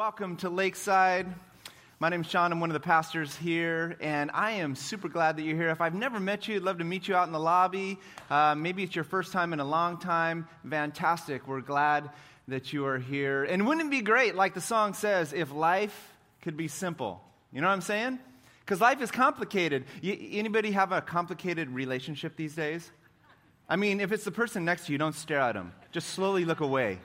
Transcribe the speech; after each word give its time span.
welcome 0.00 0.34
to 0.34 0.48
Lakeside. 0.48 1.26
My 1.98 2.08
name's 2.08 2.26
Sean. 2.26 2.52
I'm 2.52 2.58
one 2.58 2.70
of 2.70 2.72
the 2.72 2.80
pastors 2.80 3.36
here, 3.36 3.98
and 4.00 4.30
I 4.32 4.52
am 4.52 4.74
super 4.74 5.10
glad 5.10 5.36
that 5.36 5.42
you're 5.42 5.56
here. 5.56 5.68
If 5.68 5.82
I've 5.82 5.94
never 5.94 6.18
met 6.18 6.48
you, 6.48 6.56
I'd 6.56 6.62
love 6.62 6.78
to 6.78 6.84
meet 6.84 7.06
you 7.06 7.14
out 7.14 7.26
in 7.26 7.34
the 7.34 7.38
lobby. 7.38 7.98
Uh, 8.30 8.54
maybe 8.54 8.82
it's 8.82 8.94
your 8.94 9.04
first 9.04 9.30
time 9.30 9.52
in 9.52 9.60
a 9.60 9.64
long 9.64 9.98
time. 9.98 10.48
Fantastic. 10.66 11.46
We're 11.46 11.60
glad 11.60 12.08
that 12.48 12.72
you 12.72 12.86
are 12.86 12.98
here. 12.98 13.44
And 13.44 13.66
wouldn't 13.66 13.88
it 13.88 13.90
be 13.90 14.00
great, 14.00 14.34
like 14.34 14.54
the 14.54 14.62
song 14.62 14.94
says, 14.94 15.34
if 15.34 15.52
life 15.52 16.14
could 16.40 16.56
be 16.56 16.66
simple? 16.66 17.22
You 17.52 17.60
know 17.60 17.66
what 17.66 17.74
I'm 17.74 17.82
saying? 17.82 18.20
Because 18.60 18.80
life 18.80 19.02
is 19.02 19.10
complicated. 19.10 19.84
Y- 20.02 20.30
anybody 20.32 20.70
have 20.70 20.92
a 20.92 21.02
complicated 21.02 21.68
relationship 21.68 22.36
these 22.36 22.54
days? 22.54 22.90
I 23.68 23.76
mean, 23.76 24.00
if 24.00 24.12
it's 24.12 24.24
the 24.24 24.32
person 24.32 24.64
next 24.64 24.86
to 24.86 24.92
you, 24.92 24.98
don't 24.98 25.14
stare 25.14 25.40
at 25.40 25.56
them. 25.56 25.74
Just 25.92 26.08
slowly 26.08 26.46
look 26.46 26.60
away. 26.60 27.00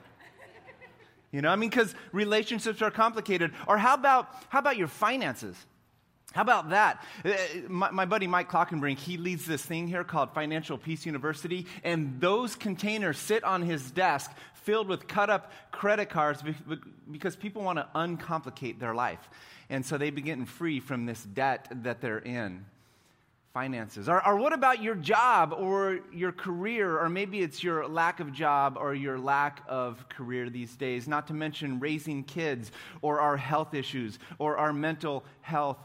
You 1.35 1.41
know, 1.41 1.49
I 1.49 1.57
mean, 1.57 1.69
because 1.69 1.93
relationships 2.13 2.81
are 2.81 2.89
complicated. 2.89 3.51
Or 3.67 3.77
how 3.77 3.95
about, 3.95 4.29
how 4.47 4.59
about 4.59 4.77
your 4.77 4.87
finances? 4.87 5.57
How 6.31 6.43
about 6.43 6.69
that? 6.69 7.03
Uh, 7.25 7.33
my, 7.67 7.91
my, 7.91 8.05
buddy 8.05 8.25
Mike 8.25 8.49
Klockenbrink, 8.49 8.99
he 8.99 9.17
leads 9.17 9.45
this 9.45 9.61
thing 9.61 9.89
here 9.89 10.05
called 10.05 10.33
Financial 10.33 10.77
Peace 10.77 11.05
University, 11.05 11.67
and 11.83 12.21
those 12.21 12.55
containers 12.55 13.17
sit 13.17 13.43
on 13.43 13.61
his 13.63 13.91
desk 13.91 14.31
filled 14.53 14.87
with 14.87 15.09
cut 15.09 15.29
up 15.29 15.51
credit 15.71 16.09
cards 16.09 16.41
because 17.11 17.35
people 17.35 17.63
want 17.63 17.79
to 17.79 17.87
uncomplicate 17.93 18.79
their 18.79 18.95
life. 18.95 19.29
And 19.69 19.85
so 19.85 19.97
they 19.97 20.11
be 20.11 20.21
getting 20.21 20.45
free 20.45 20.79
from 20.79 21.05
this 21.05 21.21
debt 21.21 21.67
that 21.83 21.99
they're 21.99 22.19
in 22.19 22.65
finances? 23.55 24.09
Or, 24.09 24.27
or, 24.27 24.35
what 24.35 24.51
about 24.51 24.83
your 24.83 24.95
job 24.95 25.55
or 25.57 26.01
your 26.11 26.33
career? 26.33 26.99
Or 26.99 27.07
maybe 27.07 27.39
it's 27.39 27.63
your 27.63 27.87
lack 27.87 28.19
of 28.19 28.33
job 28.33 28.77
or 28.77 28.93
your 28.93 29.17
lack 29.17 29.63
of 29.69 30.09
career 30.09 30.49
these 30.49 30.75
days, 30.75 31.07
not 31.07 31.27
to 31.27 31.33
mention 31.33 31.79
raising 31.79 32.25
kids 32.25 32.73
or 33.01 33.21
our 33.21 33.37
health 33.37 33.73
issues 33.73 34.19
or 34.39 34.57
our 34.57 34.73
mental 34.73 35.23
health 35.39 35.77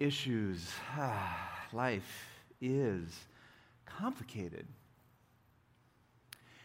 issues. 0.00 0.68
Life 1.72 2.26
is 2.60 3.16
complicated. 3.86 4.66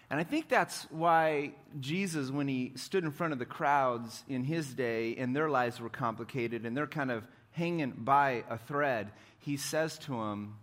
And 0.10 0.20
I 0.20 0.24
think 0.24 0.50
that's 0.50 0.88
why 0.90 1.52
Jesus, 1.80 2.32
when 2.32 2.48
he 2.48 2.72
stood 2.76 3.04
in 3.04 3.12
front 3.12 3.34
of 3.34 3.38
the 3.38 3.46
crowds 3.46 4.24
in 4.28 4.44
his 4.44 4.74
day 4.74 5.16
and 5.16 5.36
their 5.36 5.48
lives 5.48 5.80
were 5.80 5.90
complicated 5.90 6.66
and 6.66 6.76
they're 6.76 6.88
kind 6.88 7.12
of 7.12 7.28
hanging 7.60 7.92
by 7.92 8.44
a 8.50 8.58
thread, 8.58 9.12
he 9.40 9.58
says 9.58 10.00
to 10.00 10.14
him, 10.14 10.56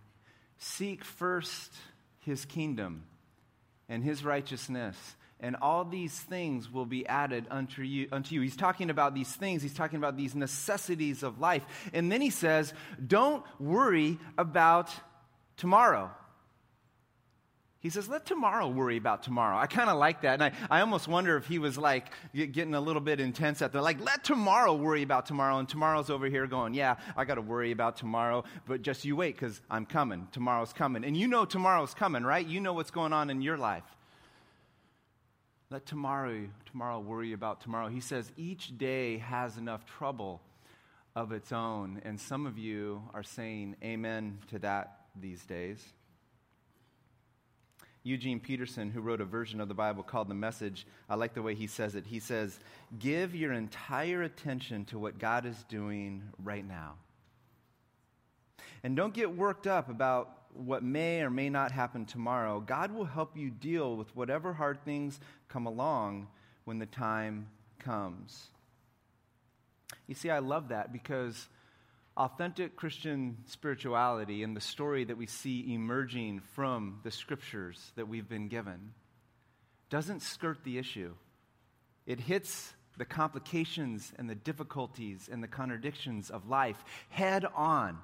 Seek 0.59 1.05
first 1.05 1.73
his 2.21 2.45
kingdom 2.47 3.05
and 3.89 4.03
his 4.03 4.25
righteousness, 4.25 4.97
and 5.39 5.55
all 5.61 5.85
these 5.85 6.19
things 6.19 6.73
will 6.73 6.87
be 6.87 7.07
added 7.07 7.47
unto 7.51 7.83
you, 7.83 8.09
unto 8.11 8.35
you. 8.35 8.41
He's 8.41 8.57
talking 8.57 8.89
about 8.89 9.15
these 9.15 9.31
things, 9.31 9.63
he's 9.63 9.75
talking 9.75 9.99
about 9.99 10.17
these 10.17 10.35
necessities 10.35 11.23
of 11.23 11.39
life. 11.39 11.65
And 11.93 12.11
then 12.11 12.23
he 12.23 12.31
says, 12.31 12.73
Don't 13.07 13.45
worry 13.61 14.19
about 14.39 14.91
tomorrow. 15.59 16.11
He 17.87 17.91
says, 17.91 18.09
let 18.09 18.27
tomorrow 18.27 18.67
worry 18.67 18.97
about 18.97 19.23
tomorrow. 19.23 19.57
I 19.57 19.69
kind 19.69 19.89
of 19.89 19.97
like 19.97 20.23
that. 20.23 20.43
And 20.43 20.43
I, 20.43 20.53
I 20.69 20.81
almost 20.81 21.07
wonder 21.07 21.37
if 21.37 21.47
he 21.47 21.61
was 21.61 21.79
like 21.79 22.07
getting 22.35 22.75
a 22.75 22.81
little 22.81 23.01
bit 23.01 23.21
intense 23.21 23.63
at 23.63 23.73
the, 23.73 23.81
like, 23.81 24.01
let 24.01 24.25
tomorrow 24.25 24.75
worry 24.75 25.05
about 25.05 25.25
tomorrow. 25.25 25.59
And 25.59 25.69
tomorrow's 25.69 26.11
over 26.11 26.27
here 26.27 26.49
going, 26.49 26.75
yeah, 26.75 26.97
I 27.17 27.25
got 27.25 27.37
to 27.37 27.41
worry 27.41 27.71
about 27.71 27.97
tomorrow. 27.97 28.43
But 28.67 28.83
just 28.83 29.05
you 29.05 29.15
wait 29.15 29.37
because 29.37 29.61
I'm 29.71 29.87
coming. 29.87 30.27
Tomorrow's 30.33 30.73
coming. 30.73 31.05
And 31.05 31.17
you 31.17 31.29
know 31.29 31.45
tomorrow's 31.45 31.95
coming, 31.95 32.25
right? 32.25 32.45
You 32.45 32.59
know 32.59 32.73
what's 32.73 32.91
going 32.91 33.13
on 33.13 33.31
in 33.31 33.41
your 33.41 33.57
life. 33.57 33.85
Let 35.71 35.87
tomorrow, 35.87 36.49
tomorrow 36.69 36.99
worry 36.99 37.35
about 37.35 37.61
tomorrow. 37.61 37.87
He 37.87 38.01
says 38.01 38.33
each 38.37 38.77
day 38.77 39.19
has 39.19 39.59
enough 39.59 39.87
trouble 39.87 40.41
of 41.15 41.31
its 41.31 41.53
own. 41.53 42.01
And 42.05 42.21
some 42.21 42.47
of 42.47 42.59
you 42.59 43.03
are 43.15 43.23
saying 43.23 43.77
amen 43.85 44.39
to 44.51 44.59
that 44.59 45.03
these 45.15 45.45
days. 45.45 45.85
Eugene 48.07 48.39
Peterson, 48.39 48.89
who 48.93 49.01
wrote 49.01 49.21
a 49.21 49.25
version 49.25 49.61
of 49.61 49.67
the 49.67 49.75
Bible 49.75 50.05
called 50.05 50.29
The 50.29 50.35
Message, 50.35 50.87
I 51.11 51.17
like 51.17 51.35
the 51.35 51.43
way 51.43 51.57
he 51.57 51.67
says 51.67 51.97
it. 51.97 52.07
He 52.07 52.21
says, 52.21 52.61
Give 53.01 53.35
your 53.35 53.53
entire 53.53 54.23
attention 54.23 54.85
to 54.87 54.99
what 54.99 55.19
God 55.19 55.45
is 55.45 55.65
doing 55.69 56.23
right 56.45 56.65
now. 56.67 56.95
And 58.85 58.95
don't 58.95 59.13
get 59.13 59.37
worked 59.37 59.67
up 59.67 59.89
about 59.89 60.31
what 60.55 60.85
may 60.85 61.21
or 61.21 61.31
may 61.31 61.51
not 61.51 61.73
happen 61.73 62.07
tomorrow. 62.07 62.61
God 62.61 62.93
will 62.93 63.07
help 63.07 63.37
you 63.37 63.51
deal 63.51 63.97
with 63.97 64.15
whatever 64.15 64.53
hard 64.53 64.85
things 64.85 65.19
come 65.49 65.67
along 65.67 66.29
when 66.65 66.79
the 66.79 66.87
time 66.87 67.49
comes. 67.81 68.51
You 70.07 70.15
see, 70.15 70.31
I 70.31 70.39
love 70.39 70.69
that 70.69 70.93
because 70.93 71.49
authentic 72.17 72.77
Christian 72.77 73.37
spirituality 73.47 74.43
and 74.43 74.57
the 74.57 74.61
story 74.61 75.05
that 75.05 75.19
we 75.19 75.27
see 75.27 75.75
emerging 75.75 76.41
from 76.55 77.01
the 77.03 77.11
scriptures 77.11 77.93
that 77.97 78.09
we've 78.09 78.29
been 78.29 78.49
given 78.49 78.93
doesn't 79.91 80.23
skirt 80.23 80.65
the 80.65 80.79
issue. 80.79 81.15
It 82.07 82.21
hits 82.21 82.73
the 82.97 83.05
complications 83.05 84.13
and 84.19 84.31
the 84.31 84.35
difficulties 84.35 85.29
and 85.31 85.43
the 85.43 85.49
contradictions 85.49 86.31
of 86.31 86.49
life 86.49 86.83
head 87.11 87.45
on 87.55 87.99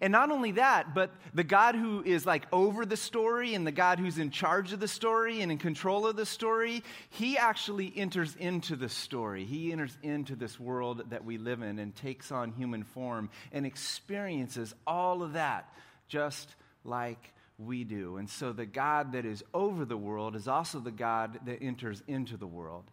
and 0.00 0.12
not 0.12 0.30
only 0.30 0.52
that, 0.52 0.94
but 0.94 1.12
the 1.32 1.44
God 1.44 1.74
who 1.74 2.02
is 2.02 2.26
like 2.26 2.46
over 2.52 2.84
the 2.84 2.96
story 2.96 3.54
and 3.54 3.66
the 3.66 3.72
God 3.72 3.98
who's 3.98 4.18
in 4.18 4.30
charge 4.30 4.72
of 4.72 4.80
the 4.80 4.88
story 4.88 5.40
and 5.40 5.50
in 5.50 5.58
control 5.58 6.06
of 6.06 6.16
the 6.16 6.26
story, 6.26 6.82
he 7.10 7.38
actually 7.38 7.92
enters 7.96 8.36
into 8.36 8.76
the 8.76 8.88
story. 8.88 9.44
He 9.44 9.72
enters 9.72 9.96
into 10.02 10.36
this 10.36 10.60
world 10.60 11.04
that 11.10 11.24
we 11.24 11.38
live 11.38 11.62
in 11.62 11.78
and 11.78 11.96
takes 11.96 12.30
on 12.30 12.52
human 12.52 12.84
form 12.84 13.30
and 13.50 13.64
experiences 13.64 14.74
all 14.86 15.22
of 15.22 15.32
that 15.32 15.72
just 16.08 16.54
like 16.84 17.32
we 17.58 17.84
do. 17.84 18.18
And 18.18 18.28
so 18.28 18.52
the 18.52 18.66
God 18.66 19.12
that 19.12 19.24
is 19.24 19.42
over 19.54 19.84
the 19.84 19.96
world 19.96 20.36
is 20.36 20.48
also 20.48 20.80
the 20.80 20.90
God 20.90 21.40
that 21.46 21.62
enters 21.62 22.02
into 22.06 22.36
the 22.36 22.46
world. 22.46 22.84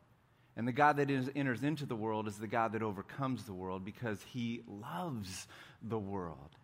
And 0.58 0.68
the 0.68 0.72
God 0.72 0.98
that 0.98 1.12
is, 1.12 1.30
enters 1.36 1.64
into 1.64 1.86
the 1.86 1.96
world 1.96 2.28
is 2.28 2.38
the 2.38 2.48
God 2.48 2.72
that 2.72 2.82
overcomes 2.82 3.44
the 3.44 3.54
world 3.54 3.84
because 3.84 4.24
he 4.24 4.62
loves 4.68 5.48
the 5.82 6.00
world. 6.00 6.56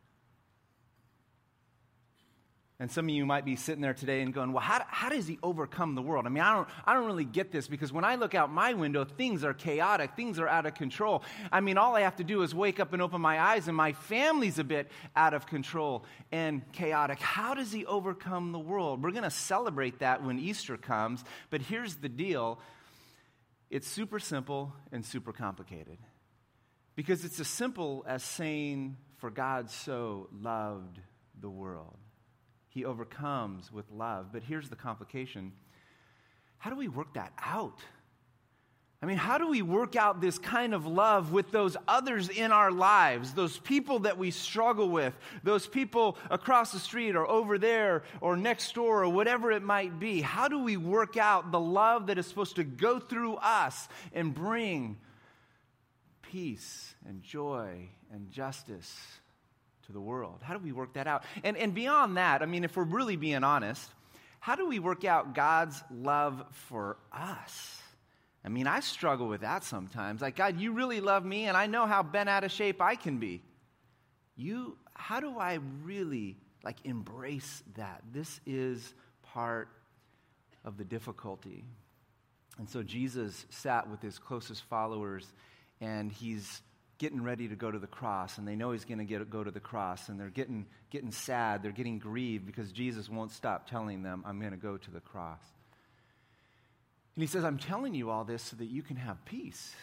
And 2.81 2.89
some 2.89 3.05
of 3.05 3.11
you 3.11 3.27
might 3.27 3.45
be 3.45 3.55
sitting 3.55 3.83
there 3.83 3.93
today 3.93 4.23
and 4.23 4.33
going, 4.33 4.53
well, 4.53 4.63
how, 4.63 4.83
how 4.87 5.09
does 5.09 5.27
he 5.27 5.37
overcome 5.43 5.93
the 5.93 6.01
world? 6.01 6.25
I 6.25 6.29
mean, 6.29 6.41
I 6.41 6.55
don't, 6.55 6.67
I 6.83 6.95
don't 6.95 7.05
really 7.05 7.25
get 7.25 7.51
this 7.51 7.67
because 7.67 7.93
when 7.93 8.03
I 8.03 8.15
look 8.15 8.33
out 8.33 8.51
my 8.51 8.73
window, 8.73 9.05
things 9.05 9.43
are 9.43 9.53
chaotic, 9.53 10.15
things 10.15 10.39
are 10.39 10.47
out 10.47 10.65
of 10.65 10.73
control. 10.73 11.21
I 11.51 11.59
mean, 11.61 11.77
all 11.77 11.95
I 11.95 12.01
have 12.01 12.15
to 12.15 12.23
do 12.23 12.41
is 12.41 12.55
wake 12.55 12.79
up 12.79 12.91
and 12.91 12.99
open 12.99 13.21
my 13.21 13.39
eyes, 13.39 13.67
and 13.67 13.77
my 13.77 13.93
family's 13.93 14.57
a 14.57 14.63
bit 14.63 14.89
out 15.15 15.35
of 15.35 15.45
control 15.45 16.05
and 16.31 16.63
chaotic. 16.71 17.19
How 17.19 17.53
does 17.53 17.71
he 17.71 17.85
overcome 17.85 18.51
the 18.51 18.57
world? 18.57 19.03
We're 19.03 19.11
going 19.11 19.25
to 19.25 19.29
celebrate 19.29 19.99
that 19.99 20.23
when 20.23 20.39
Easter 20.39 20.75
comes, 20.75 21.23
but 21.51 21.61
here's 21.61 21.97
the 21.97 22.09
deal 22.09 22.59
it's 23.69 23.87
super 23.87 24.17
simple 24.17 24.73
and 24.91 25.05
super 25.05 25.31
complicated. 25.31 25.99
Because 26.95 27.25
it's 27.25 27.39
as 27.39 27.47
simple 27.47 28.03
as 28.07 28.23
saying, 28.23 28.97
For 29.17 29.29
God 29.29 29.69
so 29.69 30.29
loved 30.31 30.99
the 31.39 31.47
world 31.47 31.99
he 32.71 32.85
overcomes 32.85 33.71
with 33.71 33.85
love. 33.91 34.27
But 34.31 34.43
here's 34.43 34.69
the 34.69 34.75
complication 34.75 35.51
how 36.57 36.69
do 36.69 36.75
we 36.75 36.87
work 36.87 37.15
that 37.15 37.33
out? 37.39 37.79
I 39.01 39.07
mean, 39.07 39.17
how 39.17 39.39
do 39.39 39.49
we 39.49 39.63
work 39.63 39.95
out 39.95 40.21
this 40.21 40.37
kind 40.37 40.75
of 40.75 40.85
love 40.85 41.31
with 41.31 41.49
those 41.49 41.75
others 41.87 42.29
in 42.29 42.51
our 42.51 42.71
lives, 42.71 43.33
those 43.33 43.57
people 43.57 43.99
that 43.99 44.19
we 44.19 44.29
struggle 44.29 44.87
with, 44.87 45.15
those 45.43 45.65
people 45.65 46.19
across 46.29 46.71
the 46.71 46.77
street 46.77 47.15
or 47.15 47.27
over 47.27 47.57
there 47.57 48.03
or 48.21 48.37
next 48.37 48.75
door 48.75 49.03
or 49.03 49.09
whatever 49.09 49.51
it 49.51 49.63
might 49.63 49.99
be? 49.99 50.21
How 50.21 50.47
do 50.47 50.59
we 50.59 50.77
work 50.77 51.17
out 51.17 51.51
the 51.51 51.59
love 51.59 52.07
that 52.07 52.19
is 52.19 52.27
supposed 52.27 52.57
to 52.57 52.63
go 52.63 52.99
through 52.99 53.37
us 53.37 53.89
and 54.13 54.35
bring 54.35 54.97
peace 56.21 56.93
and 57.07 57.23
joy 57.23 57.89
and 58.13 58.29
justice 58.29 58.95
to 59.91 59.93
the 59.93 60.01
world? 60.01 60.39
How 60.41 60.53
do 60.53 60.63
we 60.63 60.71
work 60.71 60.93
that 60.93 61.07
out? 61.07 61.23
And, 61.43 61.57
and 61.57 61.73
beyond 61.73 62.17
that, 62.17 62.41
I 62.41 62.45
mean, 62.45 62.63
if 62.63 62.75
we're 62.75 62.83
really 62.83 63.15
being 63.15 63.43
honest, 63.43 63.89
how 64.39 64.55
do 64.55 64.67
we 64.67 64.79
work 64.79 65.05
out 65.05 65.35
God's 65.35 65.83
love 65.91 66.43
for 66.51 66.97
us? 67.11 67.81
I 68.43 68.49
mean, 68.49 68.65
I 68.65 68.79
struggle 68.79 69.27
with 69.27 69.41
that 69.41 69.63
sometimes. 69.63 70.21
Like, 70.21 70.35
God, 70.35 70.59
you 70.59 70.71
really 70.71 70.99
love 70.99 71.23
me, 71.23 71.45
and 71.45 71.55
I 71.55 71.67
know 71.67 71.85
how 71.85 72.01
bent 72.01 72.27
out 72.27 72.43
of 72.43 72.51
shape 72.51 72.81
I 72.81 72.95
can 72.95 73.19
be. 73.19 73.43
You, 74.35 74.77
how 74.95 75.19
do 75.19 75.37
I 75.37 75.59
really 75.83 76.37
like 76.63 76.77
embrace 76.85 77.61
that? 77.75 78.01
This 78.11 78.39
is 78.47 78.93
part 79.21 79.69
of 80.65 80.77
the 80.77 80.85
difficulty. 80.85 81.63
And 82.57 82.67
so 82.67 82.81
Jesus 82.81 83.45
sat 83.49 83.89
with 83.89 84.01
his 84.01 84.17
closest 84.17 84.63
followers, 84.63 85.31
and 85.79 86.11
he's 86.11 86.61
getting 87.01 87.23
ready 87.23 87.47
to 87.47 87.55
go 87.55 87.71
to 87.71 87.79
the 87.79 87.87
cross, 87.87 88.37
and 88.37 88.47
they 88.47 88.55
know 88.55 88.73
he's 88.73 88.85
going 88.85 89.05
to 89.05 89.25
go 89.25 89.43
to 89.43 89.49
the 89.49 89.59
cross, 89.59 90.07
and 90.07 90.19
they're 90.19 90.29
getting, 90.29 90.67
getting 90.91 91.11
sad, 91.11 91.63
they're 91.63 91.71
getting 91.71 91.97
grieved 91.97 92.45
because 92.45 92.71
Jesus 92.71 93.09
won't 93.09 93.31
stop 93.31 93.67
telling 93.67 94.03
them, 94.03 94.23
I'm 94.23 94.39
going 94.39 94.51
to 94.51 94.57
go 94.57 94.77
to 94.77 94.91
the 94.91 94.99
cross. 94.99 95.41
And 97.15 97.23
he 97.23 97.27
says, 97.27 97.43
I'm 97.43 97.57
telling 97.57 97.95
you 97.95 98.11
all 98.11 98.23
this 98.23 98.43
so 98.43 98.55
that 98.57 98.67
you 98.67 98.83
can 98.83 98.97
have 98.97 99.25
peace, 99.25 99.73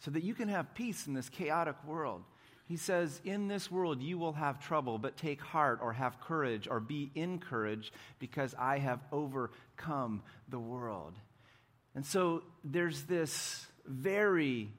so 0.00 0.10
that 0.10 0.22
you 0.22 0.34
can 0.34 0.48
have 0.48 0.74
peace 0.74 1.06
in 1.06 1.14
this 1.14 1.30
chaotic 1.30 1.76
world. 1.86 2.22
He 2.66 2.76
says, 2.76 3.18
In 3.24 3.48
this 3.48 3.70
world 3.70 4.02
you 4.02 4.18
will 4.18 4.34
have 4.34 4.60
trouble, 4.60 4.98
but 4.98 5.16
take 5.16 5.40
heart 5.40 5.78
or 5.80 5.94
have 5.94 6.20
courage 6.20 6.68
or 6.70 6.80
be 6.80 7.10
encouraged 7.14 7.94
because 8.18 8.54
I 8.58 8.76
have 8.76 9.00
overcome 9.10 10.22
the 10.50 10.58
world. 10.58 11.14
And 11.94 12.04
so 12.04 12.42
there's 12.62 13.04
this 13.04 13.66
very 13.86 14.70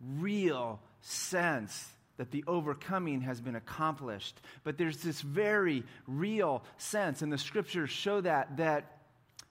real 0.00 0.80
sense 1.00 1.88
that 2.16 2.30
the 2.30 2.44
overcoming 2.46 3.20
has 3.22 3.40
been 3.40 3.54
accomplished. 3.54 4.40
But 4.64 4.76
there's 4.76 4.98
this 4.98 5.20
very 5.20 5.84
real 6.06 6.62
sense, 6.76 7.22
and 7.22 7.32
the 7.32 7.38
scriptures 7.38 7.90
show 7.90 8.20
that, 8.20 8.56
that 8.58 8.98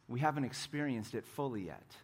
we 0.07 0.19
haven't 0.19 0.43
experienced 0.43 1.15
it 1.15 1.25
fully 1.25 1.65
yet. 1.65 1.95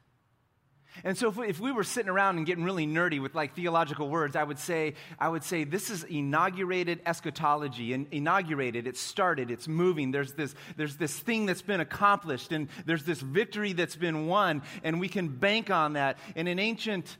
And 1.04 1.18
so 1.18 1.30
if 1.30 1.38
we, 1.38 1.48
if 1.48 1.60
we, 1.60 1.72
were 1.72 1.84
sitting 1.84 2.10
around 2.10 2.38
and 2.38 2.46
getting 2.46 2.64
really 2.64 2.86
nerdy 2.86 3.20
with 3.20 3.34
like 3.34 3.56
theological 3.56 4.10
words, 4.10 4.36
I 4.36 4.44
would 4.44 4.60
say, 4.60 4.94
I 5.18 5.28
would 5.28 5.44
say 5.44 5.64
this 5.64 5.90
is 5.90 6.04
inaugurated 6.04 7.02
eschatology. 7.06 7.94
And 7.94 8.06
inaugurated, 8.12 8.86
it 8.86 8.96
started, 8.96 9.50
it's 9.50 9.68
moving. 9.68 10.12
There's 10.12 10.34
this, 10.34 10.54
there's 10.78 10.98
this 10.98 11.18
thing 11.18 11.48
that's 11.48 11.64
been 11.64 11.80
accomplished, 11.80 12.52
and 12.52 12.68
there's 12.86 13.06
this 13.06 13.20
victory 13.20 13.74
that's 13.74 13.96
been 13.96 14.28
won, 14.28 14.62
and 14.84 15.00
we 15.00 15.10
can 15.10 15.30
bank 15.30 15.72
on 15.72 15.94
that. 15.94 16.20
In 16.36 16.48
an 16.48 16.60
ancient 16.60 17.18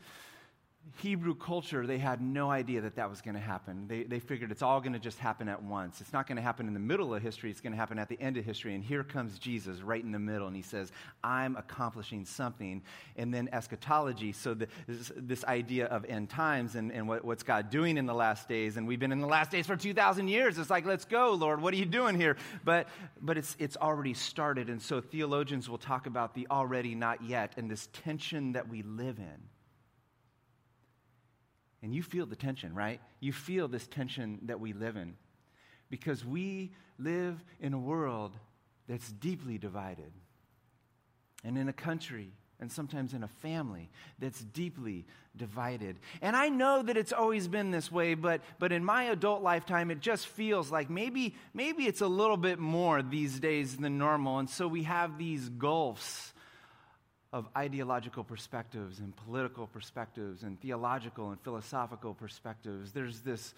Hebrew 0.98 1.34
culture, 1.34 1.88
they 1.88 1.98
had 1.98 2.22
no 2.22 2.52
idea 2.52 2.82
that 2.82 2.96
that 2.98 3.10
was 3.10 3.20
going 3.20 3.34
to 3.34 3.42
happen. 3.42 3.88
They, 3.88 4.04
they 4.04 4.20
figured 4.20 4.52
it's 4.52 4.62
all 4.62 4.80
going 4.80 4.94
to 4.94 5.00
just 5.00 5.18
happen 5.18 5.50
at 5.50 5.62
once. 5.62 6.02
It's 6.02 6.14
not 6.14 6.28
going 6.28 6.36
to 6.36 6.42
happen 6.42 6.68
in 6.68 6.74
the 6.74 6.80
middle 6.80 7.16
of 7.16 7.22
history, 7.22 7.50
it's 7.50 7.62
going 7.62 7.74
to 7.74 7.78
happen 7.78 7.98
at 7.98 8.10
the 8.10 8.20
end 8.22 8.38
of 8.38 8.46
history. 8.46 8.76
And 8.76 8.84
here 8.84 9.04
comes 9.04 9.40
Jesus 9.40 9.82
right 9.82 10.04
in 10.04 10.12
the 10.12 10.20
middle, 10.20 10.46
and 10.46 10.56
he 10.56 10.62
says, 10.62 10.92
I'm 11.24 11.56
accomplishing 11.56 12.26
something. 12.26 12.84
And 13.18 13.34
then 13.34 13.50
eschatology, 13.52 14.34
so 14.34 14.54
the, 14.54 14.68
this, 14.88 15.12
this, 15.16 15.44
idea 15.44 15.88
of 15.88 16.06
end 16.06 16.30
times 16.30 16.76
and, 16.76 16.92
and 16.92 17.08
what, 17.08 17.26
what's 17.26 17.44
God 17.44 17.70
doing 17.70 17.98
in 17.98 18.06
the 18.06 18.14
last 18.14 18.48
days. 18.48 18.78
And 18.78 18.88
we've 18.88 19.00
been 19.00 19.12
in 19.12 19.20
the 19.20 19.28
last 19.28 19.52
days 19.52 19.68
for 19.68 19.76
2,000 19.76 20.28
years. 20.28 20.58
It's 20.58 20.70
like, 20.70 20.86
let's 20.86 21.06
go, 21.06 21.34
Lord, 21.34 21.62
what 21.62 21.74
are 21.74 21.78
you 21.78 21.86
doing 21.86 22.16
here? 22.16 22.38
But, 22.64 22.88
but 23.22 23.38
it's, 23.38 23.58
it's 23.60 23.76
already 23.78 24.14
started. 24.14 24.70
And 24.70 24.82
so 24.82 25.02
theologians 25.02 25.70
will 25.70 25.78
talk 25.78 26.06
about 26.06 26.34
the 26.34 26.48
already, 26.50 26.96
not 26.96 27.24
yet, 27.24 27.54
and 27.58 27.70
this 27.70 27.90
tension 27.92 28.54
that 28.54 28.70
we 28.70 28.84
live 28.84 29.18
in. 29.18 29.53
And 31.84 31.94
you 31.94 32.02
feel 32.02 32.26
the 32.26 32.38
tension, 32.38 32.74
right? 32.74 33.02
You 33.20 33.34
feel 33.34 33.68
this 33.68 33.86
tension 33.86 34.40
that 34.44 34.60
we 34.60 34.72
live 34.72 34.96
in 34.96 35.16
because 35.90 36.26
we 36.26 36.72
live 36.98 37.44
in 37.60 37.74
a 37.74 37.78
world 37.78 38.32
that's 38.88 39.12
deeply 39.12 39.58
divided. 39.58 40.12
And 41.44 41.58
in 41.58 41.68
a 41.68 41.74
country, 41.74 42.32
and 42.60 42.72
sometimes 42.72 43.14
in 43.14 43.24
a 43.24 43.28
family 43.28 43.90
that's 44.20 44.40
deeply 44.40 45.06
divided. 45.36 46.00
And 46.22 46.36
I 46.38 46.48
know 46.48 46.82
that 46.82 46.96
it's 46.96 47.12
always 47.12 47.50
been 47.50 47.72
this 47.72 47.92
way, 47.92 48.14
but, 48.14 48.40
but 48.60 48.72
in 48.72 48.86
my 48.86 49.04
adult 49.04 49.44
lifetime, 49.44 49.92
it 49.92 50.00
just 50.00 50.28
feels 50.28 50.72
like 50.72 50.90
maybe, 50.90 51.36
maybe 51.54 51.84
it's 51.84 52.02
a 52.02 52.08
little 52.08 52.38
bit 52.38 52.60
more 52.60 53.02
these 53.02 53.40
days 53.40 53.76
than 53.76 53.98
normal. 53.98 54.40
And 54.40 54.50
so 54.50 54.68
we 54.70 54.84
have 54.84 55.18
these 55.18 55.50
gulfs 55.50 56.33
of 57.34 57.48
ideological 57.58 58.24
perspectives 58.24 59.00
and 59.00 59.14
political 59.26 59.66
perspectives 59.66 60.44
and 60.44 60.62
theological 60.62 61.32
and 61.32 61.42
philosophical 61.42 62.14
perspectives. 62.14 62.92
There's 62.92 63.20
this 63.22 63.54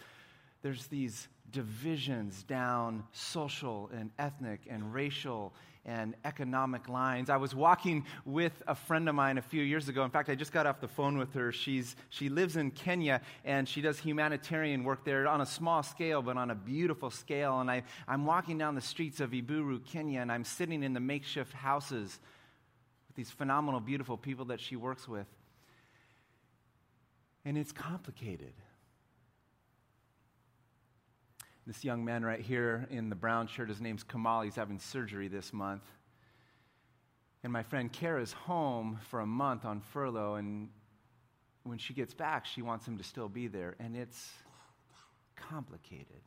there's 0.62 0.88
these 0.88 1.28
divisions 1.52 2.42
down 2.42 3.04
social 3.12 3.92
and 3.94 4.10
ethnic 4.18 4.62
and 4.68 4.96
racial 4.96 5.54
and 5.86 6.16
economic 6.26 6.90
lines. 6.90 7.30
I 7.30 7.38
was 7.38 7.54
walking 7.54 8.06
with 8.26 8.64
a 8.68 8.74
friend 8.74 9.08
of 9.08 9.14
mine 9.14 9.38
a 9.38 9.44
few 9.44 9.62
years 9.62 9.90
ago. 9.90 10.04
In 10.04 10.10
fact, 10.10 10.28
I 10.28 10.34
just 10.34 10.52
got 10.52 10.66
off 10.66 10.82
the 10.82 10.88
phone 10.88 11.20
with 11.20 11.34
her. 11.36 11.52
She's, 11.52 11.96
she 12.10 12.30
lives 12.30 12.56
in 12.56 12.72
Kenya 12.72 13.22
and 13.44 13.70
she 13.70 13.82
does 13.82 14.00
humanitarian 14.00 14.84
work 14.84 15.06
there 15.06 15.28
on 15.28 15.42
a 15.42 15.46
small 15.46 15.84
scale, 15.84 16.24
but 16.24 16.36
on 16.36 16.50
a 16.50 16.56
beautiful 16.56 17.12
scale. 17.12 17.60
And 17.60 17.70
I, 17.70 17.84
I'm 18.08 18.26
walking 18.26 18.58
down 18.58 18.74
the 18.74 18.82
streets 18.82 19.20
of 19.20 19.32
Iburu, 19.32 19.86
Kenya, 19.86 20.22
and 20.22 20.32
I'm 20.32 20.46
sitting 20.46 20.82
in 20.82 20.94
the 20.94 21.00
makeshift 21.00 21.54
houses 21.54 22.20
these 23.16 23.32
phenomenal, 23.32 23.80
beautiful 23.80 24.18
people 24.18 24.46
that 24.46 24.60
she 24.60 24.76
works 24.76 25.08
with. 25.08 25.28
And 27.46 27.58
it's 27.58 27.72
complicated. 27.72 28.54
This 31.68 31.84
young 31.84 32.06
man 32.06 32.24
right 32.24 32.42
here 32.42 32.88
in 32.92 33.10
the 33.10 33.16
brown 33.16 33.48
shirt, 33.48 33.70
his 33.70 33.82
name's 33.82 34.04
Kamal. 34.04 34.42
He's 34.42 34.56
having 34.56 34.80
surgery 34.80 35.28
this 35.28 35.52
month. 35.52 35.84
And 37.44 37.54
my 37.54 37.64
friend 37.64 37.92
Kara's 37.92 38.34
home 38.34 39.00
for 39.10 39.20
a 39.20 39.26
month 39.26 39.66
on 39.66 39.80
furlough, 39.80 40.36
and 40.36 40.70
when 41.64 41.78
she 41.78 41.94
gets 41.94 42.14
back, 42.14 42.46
she 42.46 42.62
wants 42.62 42.88
him 42.88 42.98
to 42.98 43.04
still 43.04 43.30
be 43.30 43.48
there. 43.48 43.76
And 43.80 43.96
it's 43.96 44.32
complicated. 45.36 46.22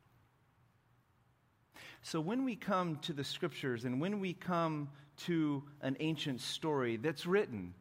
So 2.02 2.20
when 2.20 2.44
we 2.44 2.56
come 2.56 2.96
to 3.02 3.12
the 3.12 3.25
scriptures 3.25 3.85
and 3.85 4.00
when 4.00 4.20
we 4.20 4.32
come 4.32 4.88
to 5.26 5.62
an 5.81 5.97
ancient 6.00 6.41
story 6.41 6.97
that's 6.97 7.26
written 7.26 7.75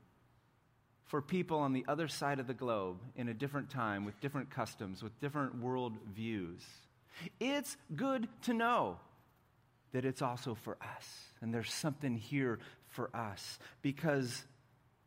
for 1.05 1.21
people 1.21 1.59
on 1.59 1.73
the 1.73 1.85
other 1.87 2.07
side 2.07 2.39
of 2.39 2.47
the 2.47 2.53
globe 2.53 2.97
in 3.15 3.29
a 3.29 3.33
different 3.33 3.69
time 3.69 4.03
with 4.03 4.19
different 4.19 4.49
customs, 4.49 5.01
with 5.01 5.17
different 5.21 5.61
world 5.61 5.93
views, 6.13 6.61
it's 7.39 7.77
good 7.95 8.27
to 8.43 8.53
know 8.53 8.99
that 9.93 10.05
it's 10.05 10.21
also 10.21 10.53
for 10.53 10.77
us. 10.81 11.07
And 11.41 11.53
there's 11.53 11.71
something 11.71 12.15
here 12.17 12.59
for 12.89 13.09
us 13.15 13.57
because 13.81 14.43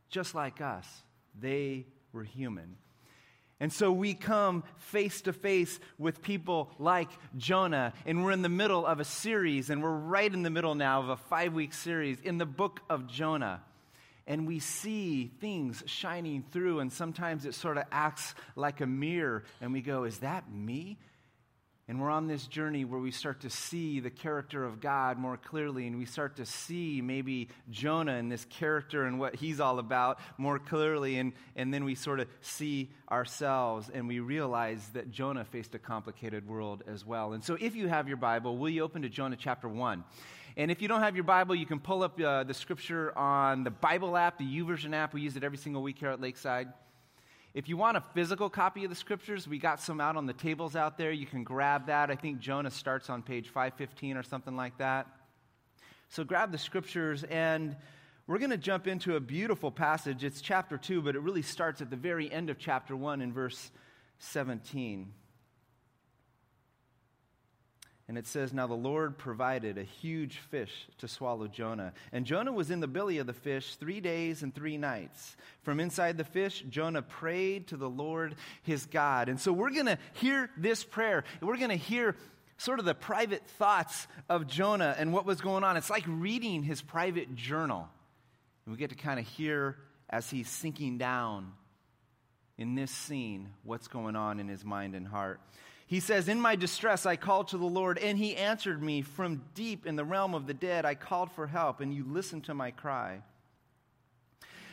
just 0.08 0.34
like 0.34 0.60
us, 0.60 0.86
they 1.38 1.86
were 2.12 2.24
human. 2.24 2.76
And 3.60 3.70
so 3.70 3.92
we 3.92 4.14
come 4.14 4.64
face 4.78 5.20
to 5.22 5.34
face 5.34 5.78
with 5.98 6.22
people 6.22 6.70
like 6.78 7.10
Jonah, 7.36 7.92
and 8.06 8.24
we're 8.24 8.32
in 8.32 8.40
the 8.40 8.48
middle 8.48 8.86
of 8.86 9.00
a 9.00 9.04
series, 9.04 9.68
and 9.68 9.82
we're 9.82 9.90
right 9.90 10.32
in 10.32 10.42
the 10.42 10.50
middle 10.50 10.74
now 10.74 11.00
of 11.02 11.10
a 11.10 11.16
five 11.16 11.52
week 11.52 11.74
series 11.74 12.18
in 12.20 12.38
the 12.38 12.46
book 12.46 12.80
of 12.88 13.06
Jonah. 13.06 13.60
And 14.26 14.46
we 14.46 14.60
see 14.60 15.30
things 15.40 15.82
shining 15.86 16.42
through, 16.52 16.80
and 16.80 16.90
sometimes 16.90 17.44
it 17.44 17.54
sort 17.54 17.76
of 17.76 17.84
acts 17.92 18.34
like 18.56 18.80
a 18.80 18.86
mirror, 18.86 19.44
and 19.60 19.74
we 19.74 19.82
go, 19.82 20.04
Is 20.04 20.18
that 20.20 20.50
me? 20.50 20.96
And 21.90 22.00
we're 22.00 22.10
on 22.10 22.28
this 22.28 22.46
journey 22.46 22.84
where 22.84 23.00
we 23.00 23.10
start 23.10 23.40
to 23.40 23.50
see 23.50 23.98
the 23.98 24.10
character 24.10 24.64
of 24.64 24.80
God 24.80 25.18
more 25.18 25.36
clearly, 25.36 25.88
and 25.88 25.98
we 25.98 26.04
start 26.04 26.36
to 26.36 26.46
see 26.46 27.02
maybe 27.02 27.48
Jonah 27.68 28.14
and 28.14 28.30
this 28.30 28.44
character 28.44 29.06
and 29.06 29.18
what 29.18 29.34
he's 29.34 29.58
all 29.58 29.80
about 29.80 30.20
more 30.38 30.60
clearly. 30.60 31.18
And, 31.18 31.32
and 31.56 31.74
then 31.74 31.82
we 31.82 31.96
sort 31.96 32.20
of 32.20 32.28
see 32.42 32.90
ourselves 33.10 33.90
and 33.92 34.06
we 34.06 34.20
realize 34.20 34.88
that 34.92 35.10
Jonah 35.10 35.44
faced 35.44 35.74
a 35.74 35.80
complicated 35.80 36.46
world 36.46 36.84
as 36.86 37.04
well. 37.04 37.32
And 37.32 37.42
so, 37.42 37.56
if 37.60 37.74
you 37.74 37.88
have 37.88 38.06
your 38.06 38.18
Bible, 38.18 38.56
will 38.56 38.70
you 38.70 38.84
open 38.84 39.02
to 39.02 39.08
Jonah 39.08 39.34
chapter 39.36 39.68
1? 39.68 40.04
And 40.56 40.70
if 40.70 40.80
you 40.80 40.86
don't 40.86 41.02
have 41.02 41.16
your 41.16 41.24
Bible, 41.24 41.56
you 41.56 41.66
can 41.66 41.80
pull 41.80 42.04
up 42.04 42.20
uh, 42.20 42.44
the 42.44 42.54
scripture 42.54 43.18
on 43.18 43.64
the 43.64 43.70
Bible 43.72 44.16
app, 44.16 44.38
the 44.38 44.44
YouVersion 44.44 44.94
app. 44.94 45.12
We 45.12 45.22
use 45.22 45.36
it 45.36 45.42
every 45.42 45.58
single 45.58 45.82
week 45.82 45.98
here 45.98 46.10
at 46.10 46.20
Lakeside. 46.20 46.68
If 47.52 47.68
you 47.68 47.76
want 47.76 47.96
a 47.96 48.04
physical 48.14 48.48
copy 48.48 48.84
of 48.84 48.90
the 48.90 48.96
scriptures, 48.96 49.48
we 49.48 49.58
got 49.58 49.80
some 49.80 50.00
out 50.00 50.16
on 50.16 50.26
the 50.26 50.32
tables 50.32 50.76
out 50.76 50.96
there. 50.96 51.10
You 51.10 51.26
can 51.26 51.42
grab 51.42 51.86
that. 51.86 52.08
I 52.08 52.14
think 52.14 52.38
Jonah 52.38 52.70
starts 52.70 53.10
on 53.10 53.22
page 53.22 53.48
515 53.48 54.16
or 54.16 54.22
something 54.22 54.54
like 54.54 54.78
that. 54.78 55.08
So 56.10 56.22
grab 56.22 56.52
the 56.52 56.58
scriptures, 56.58 57.24
and 57.24 57.76
we're 58.28 58.38
going 58.38 58.50
to 58.50 58.56
jump 58.56 58.86
into 58.86 59.16
a 59.16 59.20
beautiful 59.20 59.72
passage. 59.72 60.22
It's 60.22 60.40
chapter 60.40 60.78
2, 60.78 61.02
but 61.02 61.16
it 61.16 61.20
really 61.20 61.42
starts 61.42 61.80
at 61.80 61.90
the 61.90 61.96
very 61.96 62.30
end 62.30 62.50
of 62.50 62.58
chapter 62.58 62.94
1 62.94 63.20
in 63.20 63.32
verse 63.32 63.72
17. 64.18 65.12
And 68.10 68.18
it 68.18 68.26
says, 68.26 68.52
Now 68.52 68.66
the 68.66 68.74
Lord 68.74 69.18
provided 69.18 69.78
a 69.78 69.84
huge 69.84 70.38
fish 70.38 70.88
to 70.98 71.06
swallow 71.06 71.46
Jonah. 71.46 71.92
And 72.10 72.26
Jonah 72.26 72.50
was 72.50 72.72
in 72.72 72.80
the 72.80 72.88
belly 72.88 73.18
of 73.18 73.28
the 73.28 73.32
fish 73.32 73.76
three 73.76 74.00
days 74.00 74.42
and 74.42 74.52
three 74.52 74.76
nights. 74.76 75.36
From 75.62 75.78
inside 75.78 76.18
the 76.18 76.24
fish, 76.24 76.64
Jonah 76.68 77.02
prayed 77.02 77.68
to 77.68 77.76
the 77.76 77.88
Lord 77.88 78.34
his 78.64 78.84
God. 78.86 79.28
And 79.28 79.38
so 79.38 79.52
we're 79.52 79.70
going 79.70 79.86
to 79.86 79.96
hear 80.14 80.50
this 80.56 80.82
prayer. 80.82 81.22
We're 81.40 81.56
going 81.56 81.70
to 81.70 81.76
hear 81.76 82.16
sort 82.56 82.80
of 82.80 82.84
the 82.84 82.96
private 82.96 83.46
thoughts 83.46 84.08
of 84.28 84.48
Jonah 84.48 84.96
and 84.98 85.12
what 85.12 85.24
was 85.24 85.40
going 85.40 85.62
on. 85.62 85.76
It's 85.76 85.88
like 85.88 86.02
reading 86.08 86.64
his 86.64 86.82
private 86.82 87.36
journal. 87.36 87.88
And 88.66 88.74
we 88.74 88.76
get 88.76 88.90
to 88.90 88.96
kind 88.96 89.20
of 89.20 89.26
hear 89.28 89.76
as 90.08 90.28
he's 90.28 90.48
sinking 90.48 90.98
down 90.98 91.52
in 92.58 92.74
this 92.74 92.90
scene 92.90 93.50
what's 93.62 93.86
going 93.86 94.16
on 94.16 94.40
in 94.40 94.48
his 94.48 94.64
mind 94.64 94.96
and 94.96 95.06
heart. 95.06 95.40
He 95.90 95.98
says, 95.98 96.28
In 96.28 96.40
my 96.40 96.54
distress, 96.54 97.04
I 97.04 97.16
called 97.16 97.48
to 97.48 97.58
the 97.58 97.64
Lord, 97.64 97.98
and 97.98 98.16
he 98.16 98.36
answered 98.36 98.80
me 98.80 99.02
from 99.02 99.42
deep 99.56 99.86
in 99.86 99.96
the 99.96 100.04
realm 100.04 100.36
of 100.36 100.46
the 100.46 100.54
dead. 100.54 100.84
I 100.84 100.94
called 100.94 101.32
for 101.32 101.48
help, 101.48 101.80
and 101.80 101.92
you 101.92 102.04
listened 102.04 102.44
to 102.44 102.54
my 102.54 102.70
cry. 102.70 103.22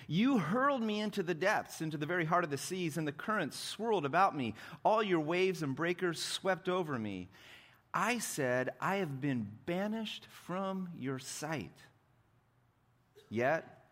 You 0.05 0.37
hurled 0.37 0.83
me 0.83 0.99
into 0.99 1.23
the 1.23 1.33
depths, 1.33 1.81
into 1.81 1.97
the 1.97 2.05
very 2.05 2.23
heart 2.23 2.43
of 2.43 2.51
the 2.51 2.57
seas, 2.57 2.97
and 2.97 3.07
the 3.07 3.11
currents 3.11 3.57
swirled 3.57 4.05
about 4.05 4.37
me. 4.37 4.53
All 4.85 5.01
your 5.01 5.19
waves 5.19 5.63
and 5.63 5.75
breakers 5.75 6.21
swept 6.21 6.69
over 6.69 6.99
me. 6.99 7.29
I 7.95 8.19
said, 8.19 8.69
I 8.79 8.97
have 8.97 9.19
been 9.19 9.47
banished 9.65 10.27
from 10.29 10.89
your 10.99 11.17
sight. 11.17 11.79
Yet 13.27 13.87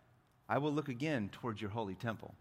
I 0.48 0.60
will 0.60 0.72
look 0.72 0.90
again 0.90 1.30
towards 1.32 1.60
your 1.60 1.72
holy 1.72 1.96
temple. 1.96 2.36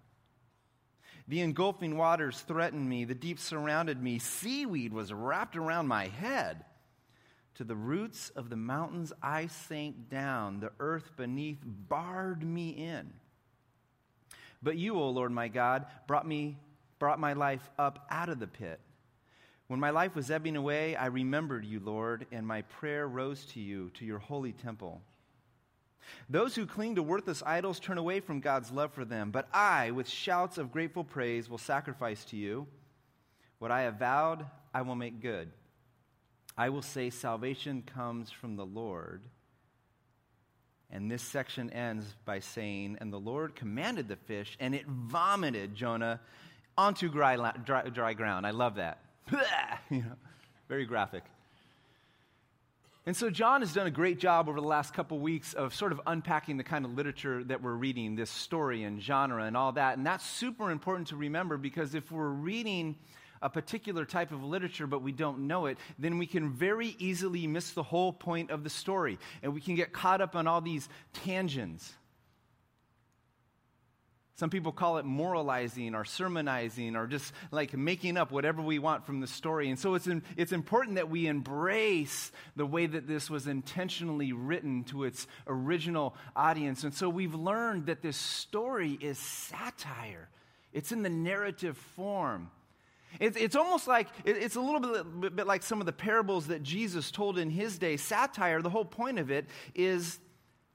The 1.27 1.41
engulfing 1.41 1.97
waters 1.97 2.41
threatened 2.41 2.89
me, 2.89 3.05
the 3.05 3.15
deep 3.15 3.39
surrounded 3.39 4.03
me, 4.03 4.19
seaweed 4.19 4.93
was 4.93 5.13
wrapped 5.13 5.57
around 5.57 5.89
my 5.89 6.09
head. 6.09 6.65
To 7.57 7.65
the 7.65 7.77
roots 7.77 8.31
of 8.31 8.51
the 8.51 8.57
mountains 8.57 9.13
I 9.23 9.47
sank 9.47 10.11
down, 10.11 10.61
the 10.61 10.73
earth 10.81 11.17
beneath 11.17 11.61
barred 11.65 12.43
me 12.43 12.71
in. 12.71 13.13
But 14.63 14.77
you, 14.77 14.97
O 14.97 15.11
Lord 15.11 15.31
my 15.31 15.49
God, 15.49 15.87
brought 16.07 16.27
me 16.27 16.57
brought 16.99 17.21
my 17.21 17.33
life 17.33 17.69
up 17.79 18.07
out 18.11 18.29
of 18.29 18.39
the 18.39 18.47
pit. 18.47 18.81
When 19.67 19.81
my 19.81 19.91
life 19.91 20.15
was 20.15 20.31
ebbing 20.31 20.57
away, 20.57 20.97
I 20.97 21.07
remembered 21.07 21.65
you, 21.65 21.81
Lord, 21.81 22.27
and 22.33 22.47
my 22.47 22.63
prayer 22.63 23.09
rose 23.09 23.45
to 23.47 23.61
you, 23.61 23.91
to 23.95 24.05
your 24.05 24.19
holy 24.19 24.53
temple. 24.53 25.03
Those 26.29 26.55
who 26.55 26.67
cling 26.67 26.95
to 26.95 27.03
worthless 27.03 27.43
idols 27.45 27.81
turn 27.81 27.99
away 27.99 28.21
from 28.21 28.41
God's 28.41 28.71
love 28.71 28.93
for 28.93 29.05
them, 29.05 29.31
but 29.31 29.49
I, 29.53 29.91
with 29.91 30.09
shouts 30.09 30.59
of 30.59 30.73
grateful 30.73 31.05
praise, 31.05 31.49
will 31.49 31.59
sacrifice 31.59 32.25
to 32.27 32.37
you. 32.37 32.67
What 33.59 33.71
I 33.71 33.83
have 33.83 33.99
vowed, 33.99 34.47
I 34.73 34.83
will 34.83 34.95
make 34.95 35.21
good. 35.21 35.51
I 36.57 36.69
will 36.69 36.83
say, 36.83 37.11
Salvation 37.11 37.83
comes 37.83 38.31
from 38.31 38.57
the 38.57 38.67
Lord. 38.67 39.23
And 40.91 41.11
this 41.11 41.23
section 41.23 41.71
ends 41.71 42.15
by 42.25 42.41
saying, 42.41 42.99
And 43.01 43.13
the 43.13 43.19
Lord 43.19 43.57
commanded 43.57 44.09
the 44.09 44.17
fish, 44.17 44.57
and 44.61 44.75
it 44.75 44.87
vomited 44.87 45.75
Jonah 45.75 46.21
onto 46.79 47.09
dry, 47.09 47.37
dry, 47.65 47.89
dry 47.89 48.15
ground. 48.15 48.47
I 48.47 48.51
love 48.51 48.77
that. 48.77 48.99
you 49.91 50.03
know, 50.03 50.17
very 50.69 50.85
graphic. 50.85 51.25
And 53.07 53.15
so 53.15 53.29
John 53.29 53.61
has 53.61 53.75
done 53.75 53.87
a 53.87 53.91
great 53.91 54.19
job 54.19 54.49
over 54.49 54.59
the 54.59 54.67
last 54.67 54.95
couple 54.95 55.19
weeks 55.19 55.53
of 55.53 55.75
sort 55.75 55.93
of 55.93 56.01
unpacking 56.07 56.57
the 56.57 56.65
kind 56.65 56.87
of 56.87 56.95
literature 56.95 57.45
that 57.45 57.63
we're 57.63 57.75
reading, 57.75 58.17
this 58.17 58.31
story 58.31 58.85
and 58.85 59.01
genre 59.03 59.45
and 59.45 59.59
all 59.59 59.73
that. 59.73 59.99
And 59.99 60.07
that's 60.07 60.25
super 60.25 60.71
important 60.71 61.09
to 61.09 61.17
remember 61.17 61.59
because 61.59 61.95
if 61.95 62.11
we're 62.11 62.29
reading 62.29 62.97
a 63.43 63.51
particular 63.51 64.07
type 64.07 64.33
of 64.33 64.43
literature 64.43 64.87
but 64.87 65.03
we 65.03 65.13
don't 65.13 65.47
know 65.47 65.67
it, 65.67 65.77
then 65.99 66.17
we 66.17 66.27
can 66.27 66.51
very 66.51 66.97
easily 66.99 67.47
miss 67.47 67.73
the 67.73 67.83
whole 67.83 68.11
point 68.11 68.51
of 68.51 68.65
the 68.65 68.71
story. 68.71 69.19
And 69.43 69.53
we 69.53 69.61
can 69.61 69.75
get 69.75 69.93
caught 69.93 70.23
up 70.23 70.35
on 70.35 70.47
all 70.47 70.63
these 70.63 70.89
tangents. 71.13 71.93
Some 74.37 74.51
people 74.51 74.73
call 74.73 74.99
it 74.99 75.05
moralizing 75.05 75.95
or 75.95 76.05
sermonizing 76.05 76.97
or 76.97 77.07
just 77.07 77.33
like 77.53 77.77
making 77.77 78.17
up 78.17 78.33
whatever 78.33 78.61
we 78.61 78.81
want 78.81 79.07
from 79.07 79.21
the 79.21 79.29
story. 79.29 79.71
And 79.71 79.79
so 79.79 79.95
it's, 79.95 80.09
in, 80.09 80.25
it's 80.37 80.51
important 80.51 80.97
that 80.97 81.09
we 81.09 81.29
embrace 81.29 82.33
the 82.57 82.67
way 82.67 82.87
that 82.87 83.07
this 83.07 83.31
was 83.31 83.47
intentionally 83.47 84.33
written 84.33 84.83
to 84.85 85.05
its 85.05 85.29
original 85.47 86.17
audience. 86.35 86.83
And 86.83 86.93
so 86.93 87.09
we've 87.09 87.35
learned 87.35 87.87
that 87.87 88.03
this 88.03 88.17
story 88.17 88.99
is 89.01 89.19
satire, 89.19 90.29
it's 90.73 90.91
in 90.91 91.03
the 91.03 91.11
narrative 91.11 91.77
form. 91.95 92.51
It's, 93.21 93.37
it's 93.37 93.55
almost 93.55 93.87
like, 93.87 94.09
it's 94.25 94.57
a 94.57 94.61
little 94.61 94.81
bit, 94.81 95.37
bit 95.37 95.47
like 95.47 95.63
some 95.63 95.79
of 95.79 95.87
the 95.87 95.93
parables 95.93 96.49
that 96.49 96.65
Jesus 96.65 97.13
told 97.13 97.39
in 97.39 97.49
his 97.49 97.79
day. 97.79 97.97
Satire, 97.97 98.61
the 98.61 98.71
whole 98.71 98.85
point 98.85 99.21
of 99.21 99.31
it 99.31 99.47
is 99.77 100.19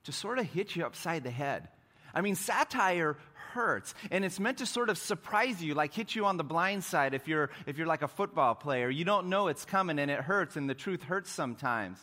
to 0.05 0.13
sort 0.13 0.39
of 0.39 0.45
hit 0.45 0.73
you 0.73 0.85
upside 0.85 1.23
the 1.25 1.31
head. 1.31 1.67
I 2.13 2.21
mean, 2.21 2.35
satire 2.35 3.17
hurts. 3.50 3.94
And 4.12 4.25
it's 4.25 4.39
meant 4.39 4.60
to 4.60 4.65
sort 4.65 4.89
of 4.89 4.98
surprise 4.98 5.63
you, 5.63 5.74
like 5.74 5.94
hit 5.94 6.15
you 6.15 6.25
on 6.25 6.38
the 6.38 6.44
blind 6.44 6.84
side 6.84 7.13
if 7.13 7.27
you're, 7.27 7.50
if 7.65 7.77
you're 7.77 7.88
like 7.88 8.01
a 8.01 8.08
football 8.08 8.56
player. 8.56 8.89
You 8.89 9.06
don't 9.06 9.27
know 9.27 9.48
it's 9.48 9.65
coming 9.65 10.00
and 10.00 10.10
it 10.10 10.22
hurts, 10.22 10.56
and 10.56 10.70
the 10.70 10.75
truth 10.75 11.03
hurts 11.03 11.29
sometimes. 11.29 12.00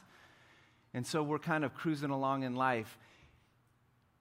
And 0.94 1.06
so 1.06 1.22
we're 1.22 1.38
kind 1.38 1.64
of 1.64 1.74
cruising 1.74 2.10
along 2.10 2.42
in 2.42 2.54
life, 2.54 2.98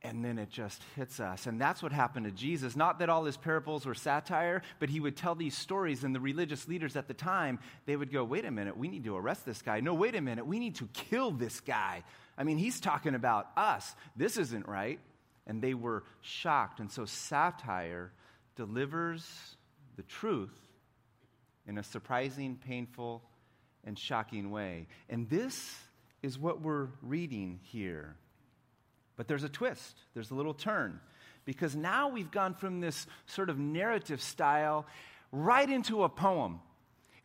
and 0.02 0.24
then 0.24 0.38
it 0.38 0.50
just 0.50 0.82
hits 0.96 1.20
us. 1.20 1.48
And 1.48 1.60
that's 1.60 1.82
what 1.82 1.92
happened 1.92 2.26
to 2.26 2.32
Jesus. 2.32 2.76
Not 2.76 3.00
that 3.00 3.10
all 3.10 3.24
his 3.24 3.38
parables 3.38 3.86
were 3.86 3.96
satire, 3.96 4.62
but 4.80 4.90
he 4.90 5.00
would 5.00 5.16
tell 5.16 5.36
these 5.36 5.58
stories, 5.58 6.04
and 6.04 6.14
the 6.14 6.20
religious 6.20 6.68
leaders 6.68 6.96
at 6.96 7.08
the 7.08 7.14
time, 7.14 7.60
they 7.86 7.96
would 7.96 8.12
go, 8.12 8.24
wait 8.24 8.46
a 8.46 8.52
minute, 8.52 8.78
we 8.78 8.88
need 8.88 9.06
to 9.06 9.16
arrest 9.16 9.46
this 9.46 9.62
guy. 9.62 9.80
No, 9.80 9.94
wait 9.94 10.16
a 10.16 10.22
minute, 10.22 10.46
we 10.46 10.60
need 10.60 10.76
to 10.76 10.90
kill 10.94 11.32
this 11.32 11.60
guy. 11.62 12.04
I 12.38 12.44
mean, 12.44 12.58
he's 12.58 12.80
talking 12.80 13.16
about 13.16 13.48
us. 13.56 13.96
This 14.16 14.38
isn't 14.38 14.68
right 14.68 15.00
and 15.48 15.62
they 15.62 15.74
were 15.74 16.04
shocked. 16.22 16.80
And 16.80 16.92
so 16.92 17.06
satire 17.06 18.12
delivers 18.56 19.56
the 19.96 20.04
truth 20.04 20.56
in 21.68 21.78
a 21.78 21.84
surprising, 21.84 22.60
painful, 22.68 23.24
and 23.84 23.98
shocking 23.98 24.52
way. 24.52 24.88
And 25.10 25.30
this 25.30 25.76
is 26.22 26.40
what 26.40 26.62
we're 26.62 26.88
reading 27.02 27.60
here. 27.64 28.16
But 29.16 29.28
there's 29.28 29.44
a 29.44 29.50
twist, 29.50 29.98
there's 30.14 30.32
a 30.32 30.36
little 30.36 30.54
turn. 30.54 31.00
Because 31.46 31.76
now 31.76 32.10
we've 32.10 32.32
gone 32.32 32.56
from 32.56 32.82
this 32.82 33.06
sort 33.28 33.50
of 33.50 33.60
narrative 33.60 34.22
style 34.22 34.86
right 35.32 35.70
into 35.70 36.04
a 36.04 36.10
poem. 36.10 36.60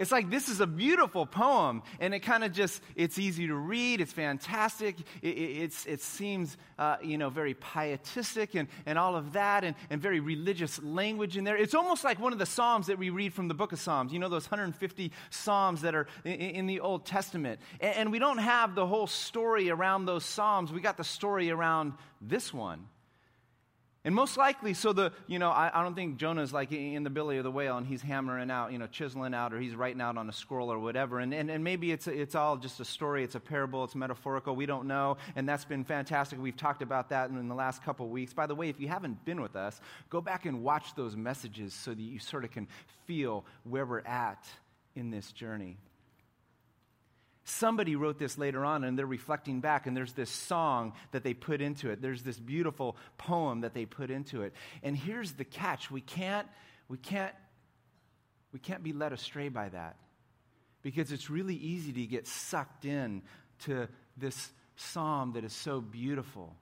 It's 0.00 0.10
like 0.10 0.30
this 0.30 0.48
is 0.48 0.60
a 0.60 0.66
beautiful 0.66 1.26
poem, 1.26 1.82
and 2.00 2.14
it 2.14 2.20
kind 2.20 2.42
of 2.42 2.52
just, 2.54 2.80
it's 2.96 3.18
easy 3.18 3.46
to 3.48 3.54
read, 3.54 4.00
it's 4.00 4.14
fantastic, 4.14 4.96
it, 5.20 5.28
it, 5.28 5.74
it 5.86 6.00
seems, 6.00 6.56
uh, 6.78 6.96
you 7.02 7.18
know, 7.18 7.28
very 7.28 7.52
pietistic 7.52 8.54
and, 8.54 8.66
and 8.86 8.98
all 8.98 9.14
of 9.14 9.34
that, 9.34 9.62
and, 9.62 9.76
and 9.90 10.00
very 10.00 10.18
religious 10.18 10.82
language 10.82 11.36
in 11.36 11.44
there. 11.44 11.54
It's 11.54 11.74
almost 11.74 12.02
like 12.02 12.18
one 12.18 12.32
of 12.32 12.38
the 12.38 12.46
Psalms 12.46 12.86
that 12.86 12.98
we 12.98 13.10
read 13.10 13.34
from 13.34 13.48
the 13.48 13.54
book 13.54 13.72
of 13.72 13.78
Psalms. 13.78 14.10
You 14.10 14.18
know, 14.18 14.30
those 14.30 14.50
150 14.50 15.12
Psalms 15.28 15.82
that 15.82 15.94
are 15.94 16.06
in, 16.24 16.32
in 16.32 16.66
the 16.66 16.80
Old 16.80 17.04
Testament. 17.04 17.60
And, 17.78 17.96
and 17.96 18.10
we 18.10 18.18
don't 18.18 18.38
have 18.38 18.74
the 18.74 18.86
whole 18.86 19.06
story 19.06 19.68
around 19.68 20.06
those 20.06 20.24
Psalms, 20.24 20.72
we 20.72 20.80
got 20.80 20.96
the 20.96 21.04
story 21.04 21.50
around 21.50 21.92
this 22.22 22.54
one. 22.54 22.86
And 24.02 24.14
most 24.14 24.38
likely, 24.38 24.72
so 24.72 24.94
the, 24.94 25.12
you 25.26 25.38
know, 25.38 25.50
I, 25.50 25.70
I, 25.74 25.82
don't 25.82 25.94
think 25.94 26.16
Jonah's 26.16 26.54
like 26.54 26.72
in 26.72 27.02
the 27.02 27.10
belly 27.10 27.36
of 27.36 27.44
the 27.44 27.50
whale 27.50 27.76
and 27.76 27.86
he's 27.86 28.00
hammering 28.00 28.50
out, 28.50 28.72
you 28.72 28.78
know, 28.78 28.86
chiseling 28.86 29.34
out, 29.34 29.52
or 29.52 29.60
he's 29.60 29.74
writing 29.74 30.00
out 30.00 30.16
on 30.16 30.26
a 30.26 30.32
scroll 30.32 30.72
or 30.72 30.78
whatever. 30.78 31.18
And, 31.18 31.34
and, 31.34 31.50
and 31.50 31.62
maybe 31.62 31.92
it's, 31.92 32.06
it's 32.06 32.34
all 32.34 32.56
just 32.56 32.80
a 32.80 32.84
story, 32.84 33.24
it's 33.24 33.34
a 33.34 33.40
parable, 33.40 33.84
it's 33.84 33.94
metaphorical, 33.94 34.56
we 34.56 34.64
don't 34.64 34.86
know. 34.86 35.18
And 35.36 35.46
that's 35.46 35.66
been 35.66 35.84
fantastic. 35.84 36.40
We've 36.40 36.56
talked 36.56 36.80
about 36.80 37.10
that 37.10 37.28
in 37.28 37.46
the 37.46 37.54
last 37.54 37.84
couple 37.84 38.06
of 38.06 38.12
weeks. 38.12 38.32
By 38.32 38.46
the 38.46 38.54
way, 38.54 38.70
if 38.70 38.80
you 38.80 38.88
haven't 38.88 39.22
been 39.26 39.42
with 39.42 39.54
us, 39.54 39.82
go 40.08 40.22
back 40.22 40.46
and 40.46 40.62
watch 40.62 40.94
those 40.94 41.14
messages 41.14 41.74
so 41.74 41.90
that 41.90 42.00
you 42.00 42.18
sort 42.18 42.44
of 42.44 42.50
can 42.50 42.68
feel 43.06 43.44
where 43.64 43.84
we're 43.84 44.00
at 44.00 44.46
in 44.96 45.10
this 45.10 45.30
journey. 45.30 45.76
Somebody 47.44 47.96
wrote 47.96 48.18
this 48.18 48.36
later 48.38 48.64
on 48.64 48.84
and 48.84 48.98
they're 48.98 49.06
reflecting 49.06 49.60
back, 49.60 49.86
and 49.86 49.96
there's 49.96 50.12
this 50.12 50.30
song 50.30 50.92
that 51.12 51.24
they 51.24 51.34
put 51.34 51.60
into 51.60 51.90
it. 51.90 52.02
There's 52.02 52.22
this 52.22 52.38
beautiful 52.38 52.96
poem 53.18 53.62
that 53.62 53.74
they 53.74 53.86
put 53.86 54.10
into 54.10 54.42
it. 54.42 54.52
And 54.82 54.96
here's 54.96 55.32
the 55.32 55.44
catch 55.44 55.90
we 55.90 56.00
can't, 56.00 56.46
we 56.88 56.98
can't, 56.98 57.34
we 58.52 58.58
can't 58.58 58.82
be 58.82 58.92
led 58.92 59.12
astray 59.12 59.48
by 59.48 59.70
that 59.70 59.96
because 60.82 61.12
it's 61.12 61.30
really 61.30 61.56
easy 61.56 61.92
to 61.92 62.06
get 62.06 62.26
sucked 62.26 62.84
in 62.84 63.22
to 63.60 63.88
this 64.16 64.50
psalm 64.76 65.32
that 65.32 65.44
is 65.44 65.52
so 65.52 65.80
beautiful 65.80 66.56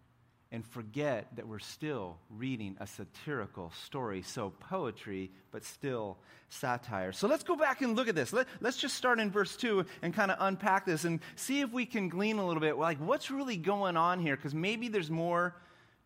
and 0.51 0.65
forget 0.65 1.27
that 1.37 1.47
we're 1.47 1.59
still 1.59 2.17
reading 2.31 2.77
a 2.81 2.87
satirical 2.87 3.71
story. 3.85 4.23
So, 4.23 4.51
poetry, 4.51 5.31
but 5.51 5.63
still 5.63 6.17
satire. 6.49 7.13
So, 7.13 7.29
let's 7.29 7.45
go 7.45 7.55
back 7.55 7.83
and 7.83 7.95
look 7.95 8.09
at 8.09 8.15
this. 8.15 8.33
Let, 8.33 8.47
us 8.65 8.77
just 8.77 8.95
start 8.95 9.21
in 9.21 9.31
verse 9.31 9.57
2 9.57 9.85
and 10.03 10.15
kind 10.15 10.31
of 10.31 10.39
unpack 10.41 10.87
this 10.87 11.05
and 11.05 11.21
see 11.37 11.61
if 11.61 11.71
we 11.71 11.85
can 11.85 12.09
glean 12.09 12.39
a 12.39 12.47
little 12.47 12.63
bit. 12.63 12.79
Like, 12.79 12.99
what's 12.99 13.31
really 13.31 13.57
going 13.57 13.97
on 13.97 14.21
here? 14.21 14.37
Because 14.37 14.55
maybe 14.55 14.89
there's 14.89 15.11
more 15.11 15.55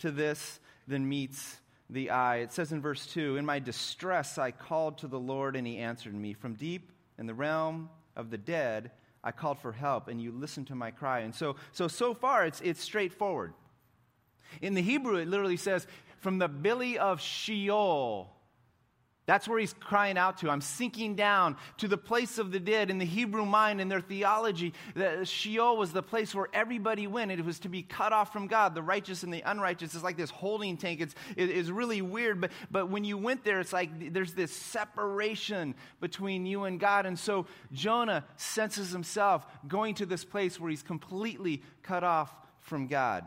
to 0.00 0.10
this 0.10 0.58
than 0.88 1.08
meets 1.08 1.60
the 1.88 2.10
eye. 2.10 2.38
It 2.38 2.52
says 2.52 2.72
in 2.72 2.80
verse 2.80 3.06
2 3.06 3.36
In 3.36 3.46
my 3.46 3.60
distress, 3.60 4.38
I 4.38 4.50
called 4.50 4.98
to 4.98 5.06
the 5.06 5.20
Lord, 5.20 5.54
and 5.54 5.66
he 5.66 5.78
answered 5.78 6.14
me. 6.14 6.32
From 6.32 6.54
deep 6.54 6.90
in 7.18 7.26
the 7.26 7.34
realm 7.34 7.90
of 8.16 8.30
the 8.30 8.38
dead, 8.38 8.90
I 9.22 9.30
called 9.30 9.60
for 9.60 9.70
help, 9.70 10.08
and 10.08 10.20
you 10.20 10.32
listened 10.32 10.66
to 10.68 10.74
my 10.74 10.90
cry. 10.90 11.20
And 11.20 11.32
so, 11.32 11.54
so, 11.70 11.86
so 11.86 12.12
far, 12.12 12.44
it's, 12.44 12.60
it's 12.62 12.82
straightforward. 12.82 13.54
In 14.60 14.74
the 14.74 14.82
Hebrew, 14.82 15.16
it 15.16 15.28
literally 15.28 15.56
says, 15.56 15.86
from 16.20 16.38
the 16.38 16.48
belly 16.48 16.98
of 16.98 17.20
Sheol. 17.20 18.30
That's 19.24 19.46
where 19.46 19.60
he's 19.60 19.72
crying 19.72 20.18
out 20.18 20.38
to. 20.38 20.50
I'm 20.50 20.60
sinking 20.60 21.14
down 21.14 21.56
to 21.78 21.86
the 21.86 21.96
place 21.96 22.38
of 22.38 22.50
the 22.50 22.58
dead. 22.58 22.90
In 22.90 22.98
the 22.98 23.04
Hebrew 23.04 23.46
mind, 23.46 23.80
in 23.80 23.88
their 23.88 24.00
theology, 24.00 24.74
the 24.96 25.24
Sheol 25.24 25.76
was 25.76 25.92
the 25.92 26.02
place 26.02 26.34
where 26.34 26.48
everybody 26.52 27.06
went. 27.06 27.30
It 27.30 27.44
was 27.44 27.60
to 27.60 27.68
be 27.68 27.82
cut 27.82 28.12
off 28.12 28.32
from 28.32 28.48
God. 28.48 28.74
The 28.74 28.82
righteous 28.82 29.22
and 29.22 29.32
the 29.32 29.42
unrighteous 29.42 29.94
is 29.94 30.02
like 30.02 30.16
this 30.16 30.30
holding 30.30 30.76
tank. 30.76 31.00
It's, 31.00 31.14
it, 31.36 31.50
it's 31.50 31.68
really 31.68 32.02
weird. 32.02 32.40
But, 32.40 32.50
but 32.68 32.90
when 32.90 33.04
you 33.04 33.16
went 33.16 33.44
there, 33.44 33.60
it's 33.60 33.72
like 33.72 34.12
there's 34.12 34.34
this 34.34 34.50
separation 34.50 35.76
between 36.00 36.44
you 36.44 36.64
and 36.64 36.80
God. 36.80 37.06
And 37.06 37.16
so 37.16 37.46
Jonah 37.72 38.24
senses 38.36 38.90
himself 38.90 39.46
going 39.68 39.94
to 39.96 40.06
this 40.06 40.24
place 40.24 40.58
where 40.58 40.70
he's 40.70 40.82
completely 40.82 41.62
cut 41.84 42.02
off 42.02 42.34
from 42.58 42.88
God. 42.88 43.24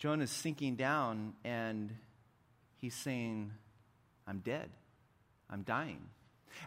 Jonah's 0.00 0.30
sinking 0.30 0.76
down 0.76 1.34
and 1.44 1.94
he's 2.78 2.94
saying, 2.94 3.52
I'm 4.26 4.38
dead. 4.38 4.70
I'm 5.50 5.62
dying. 5.62 6.00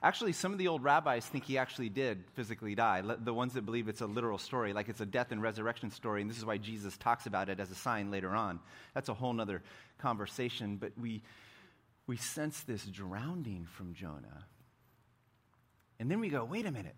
Actually, 0.04 0.34
some 0.34 0.52
of 0.52 0.60
the 0.60 0.68
old 0.68 0.84
rabbis 0.84 1.26
think 1.26 1.44
he 1.44 1.58
actually 1.58 1.90
did 1.90 2.24
physically 2.36 2.76
die. 2.76 3.02
The 3.02 3.34
ones 3.34 3.54
that 3.54 3.66
believe 3.66 3.88
it's 3.88 4.02
a 4.02 4.06
literal 4.06 4.38
story, 4.38 4.72
like 4.72 4.88
it's 4.88 5.02
a 5.02 5.06
death 5.06 5.32
and 5.32 5.42
resurrection 5.42 5.90
story, 5.90 6.22
and 6.22 6.30
this 6.30 6.38
is 6.38 6.46
why 6.46 6.58
Jesus 6.58 6.96
talks 6.98 7.26
about 7.26 7.50
it 7.50 7.60
as 7.60 7.72
a 7.72 7.76
sign 7.76 8.12
later 8.12 8.30
on. 8.30 8.60
That's 8.94 9.10
a 9.10 9.14
whole 9.14 9.40
other 9.42 9.64
conversation, 9.98 10.78
but 10.78 10.92
we, 10.98 11.24
we 12.06 12.18
sense 12.18 12.62
this 12.62 12.86
drowning 12.86 13.66
from 13.66 13.94
Jonah. 13.94 14.46
And 16.00 16.10
then 16.10 16.20
we 16.20 16.30
go, 16.30 16.46
wait 16.46 16.68
a 16.68 16.72
minute. 16.72 16.96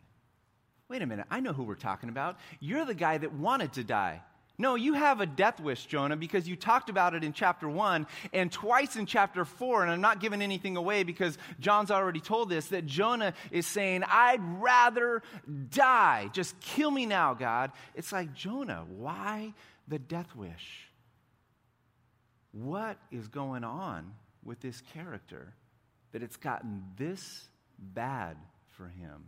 Wait 0.90 1.02
a 1.02 1.06
minute. 1.06 1.26
I 1.32 1.40
know 1.40 1.54
who 1.54 1.64
we're 1.64 1.76
talking 1.76 2.10
about. 2.10 2.38
You're 2.60 2.86
the 2.86 2.94
guy 2.94 3.18
that 3.18 3.34
wanted 3.34 3.74
to 3.74 3.84
die. 3.86 4.22
No, 4.58 4.76
you 4.76 4.94
have 4.94 5.20
a 5.20 5.26
death 5.26 5.60
wish, 5.60 5.86
Jonah, 5.86 6.16
because 6.16 6.48
you 6.48 6.56
talked 6.56 6.90
about 6.90 7.14
it 7.14 7.24
in 7.24 7.34
chapter 7.34 7.68
1 7.68 8.08
and 8.32 8.50
twice 8.52 8.96
in 8.96 9.06
chapter 9.06 9.44
4. 9.44 9.84
And 9.84 9.92
I'm 9.92 10.02
not 10.02 10.22
giving 10.22 10.42
anything 10.42 10.78
away 10.78 11.04
because 11.04 11.38
John's 11.60 11.92
already 11.92 12.22
told 12.22 12.50
this 12.50 12.68
that 12.68 12.86
Jonah 12.86 13.34
is 13.52 13.68
saying, 13.68 14.04
I'd 14.08 14.42
rather 14.62 15.24
die. 15.70 16.30
Just 16.32 16.58
kill 16.62 16.90
me 16.90 17.06
now, 17.06 17.34
God. 17.34 17.72
It's 17.96 18.14
like, 18.14 18.34
Jonah, 18.34 18.86
why 18.88 19.54
the 19.88 20.00
death 20.00 20.34
wish? 20.36 20.90
What 22.52 22.98
is 23.12 23.28
going 23.28 23.66
on 23.66 24.14
with 24.42 24.62
this 24.62 24.82
character 24.94 25.54
that 26.14 26.24
it's 26.24 26.38
gotten 26.38 26.84
this 26.98 27.50
bad 27.78 28.38
for 28.70 28.88
him? 28.88 29.26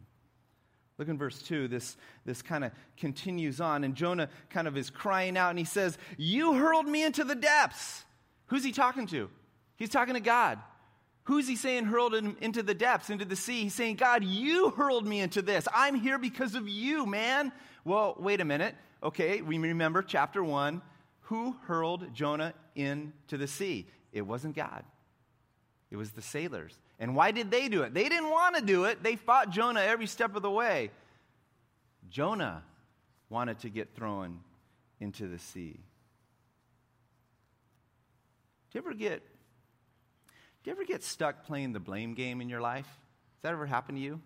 Look 0.98 1.08
in 1.08 1.18
verse 1.18 1.42
2. 1.44 1.68
This, 1.68 1.96
this 2.26 2.42
kind 2.42 2.64
of 2.64 2.72
continues 2.98 3.62
on, 3.62 3.84
and 3.84 3.96
Jonah 3.96 4.30
kind 4.50 4.68
of 4.68 4.78
is 4.78 4.90
crying 4.90 5.38
out, 5.38 5.52
and 5.52 5.60
he 5.60 5.66
says, 5.66 5.98
You 6.18 6.54
hurled 6.54 6.88
me 6.88 7.04
into 7.04 7.24
the 7.24 7.36
depths. 7.36 8.04
Who's 8.48 8.64
he 8.64 8.72
talking 8.72 9.08
to? 9.08 9.30
He's 9.76 9.90
talking 9.90 10.16
to 10.16 10.20
God. 10.20 10.60
Who's 11.26 11.48
he 11.48 11.58
saying 11.58 11.86
hurled 11.86 12.16
him 12.16 12.38
into 12.40 12.64
the 12.64 12.74
depths, 12.74 13.10
into 13.10 13.26
the 13.26 13.36
sea? 13.36 13.64
He's 13.64 13.74
saying, 13.74 13.98
God, 13.98 14.24
you 14.24 14.70
hurled 14.70 15.06
me 15.06 15.20
into 15.20 15.42
this. 15.42 15.68
I'm 15.76 15.96
here 15.96 16.18
because 16.18 16.56
of 16.56 16.70
you, 16.70 17.06
man. 17.06 17.52
Well, 17.84 18.16
wait 18.18 18.40
a 18.40 18.46
minute. 18.46 18.76
Okay, 19.04 19.42
we 19.42 19.58
remember 19.58 20.02
chapter 20.02 20.44
1. 20.44 20.82
Who 21.24 21.58
hurled 21.66 22.14
Jonah 22.14 22.54
into 22.76 23.38
the 23.38 23.48
sea? 23.48 23.88
It 24.14 24.22
wasn't 24.22 24.56
God, 24.56 24.86
it 25.90 25.96
was 25.96 26.12
the 26.12 26.22
sailors. 26.22 26.78
And 27.00 27.16
why 27.16 27.32
did 27.32 27.52
they 27.52 27.70
do 27.70 27.84
it? 27.84 27.94
They 27.94 28.10
didn't 28.10 28.30
want 28.30 28.56
to 28.56 28.62
do 28.62 28.86
it. 28.86 29.04
They 29.04 29.16
fought 29.16 29.50
Jonah 29.50 29.82
every 29.82 30.08
step 30.08 30.36
of 30.36 30.42
the 30.42 30.52
way. 30.52 30.92
Jonah 32.10 32.64
wanted 33.30 33.60
to 33.60 33.70
get 33.70 33.96
thrown 33.96 34.40
into 35.00 35.28
the 35.28 35.40
sea. 35.40 35.80
Do 38.72 38.80
you 38.80 38.82
ever 38.82 38.94
get 38.94 39.24
do 40.64 40.72
you 40.72 40.76
ever 40.76 40.84
get 40.84 41.02
stuck 41.02 41.46
playing 41.46 41.72
the 41.72 41.80
blame 41.80 42.14
game 42.14 42.42
in 42.42 42.50
your 42.50 42.60
life? 42.60 42.86
Has 42.86 43.44
that 43.44 43.54
ever 43.54 43.66
happened 43.66 44.00
to 44.00 44.04
you? 44.04 44.20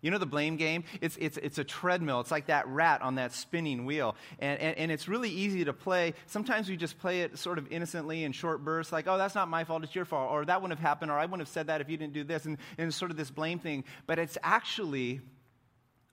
You 0.00 0.10
know 0.12 0.18
the 0.18 0.26
blame 0.26 0.56
game? 0.56 0.84
It's, 1.00 1.16
it's, 1.20 1.36
it's 1.38 1.58
a 1.58 1.64
treadmill. 1.64 2.20
It's 2.20 2.30
like 2.30 2.46
that 2.46 2.68
rat 2.68 3.02
on 3.02 3.16
that 3.16 3.32
spinning 3.32 3.84
wheel. 3.84 4.14
And, 4.38 4.60
and, 4.60 4.78
and 4.78 4.92
it's 4.92 5.08
really 5.08 5.30
easy 5.30 5.64
to 5.64 5.72
play. 5.72 6.14
Sometimes 6.26 6.68
we 6.68 6.76
just 6.76 6.98
play 6.98 7.22
it 7.22 7.36
sort 7.36 7.58
of 7.58 7.70
innocently 7.72 8.22
in 8.22 8.32
short 8.32 8.64
bursts, 8.64 8.92
like, 8.92 9.08
oh, 9.08 9.18
that's 9.18 9.34
not 9.34 9.48
my 9.48 9.64
fault, 9.64 9.82
it's 9.82 9.94
your 9.94 10.04
fault. 10.04 10.30
Or 10.30 10.44
that 10.44 10.62
wouldn't 10.62 10.78
have 10.78 10.86
happened, 10.86 11.10
or 11.10 11.18
I 11.18 11.24
wouldn't 11.24 11.40
have 11.40 11.48
said 11.48 11.66
that 11.66 11.80
if 11.80 11.90
you 11.90 11.96
didn't 11.96 12.12
do 12.12 12.22
this. 12.22 12.44
And, 12.44 12.58
and 12.78 12.94
sort 12.94 13.10
of 13.10 13.16
this 13.16 13.30
blame 13.30 13.58
thing. 13.58 13.84
But 14.06 14.18
it's 14.18 14.38
actually 14.42 15.20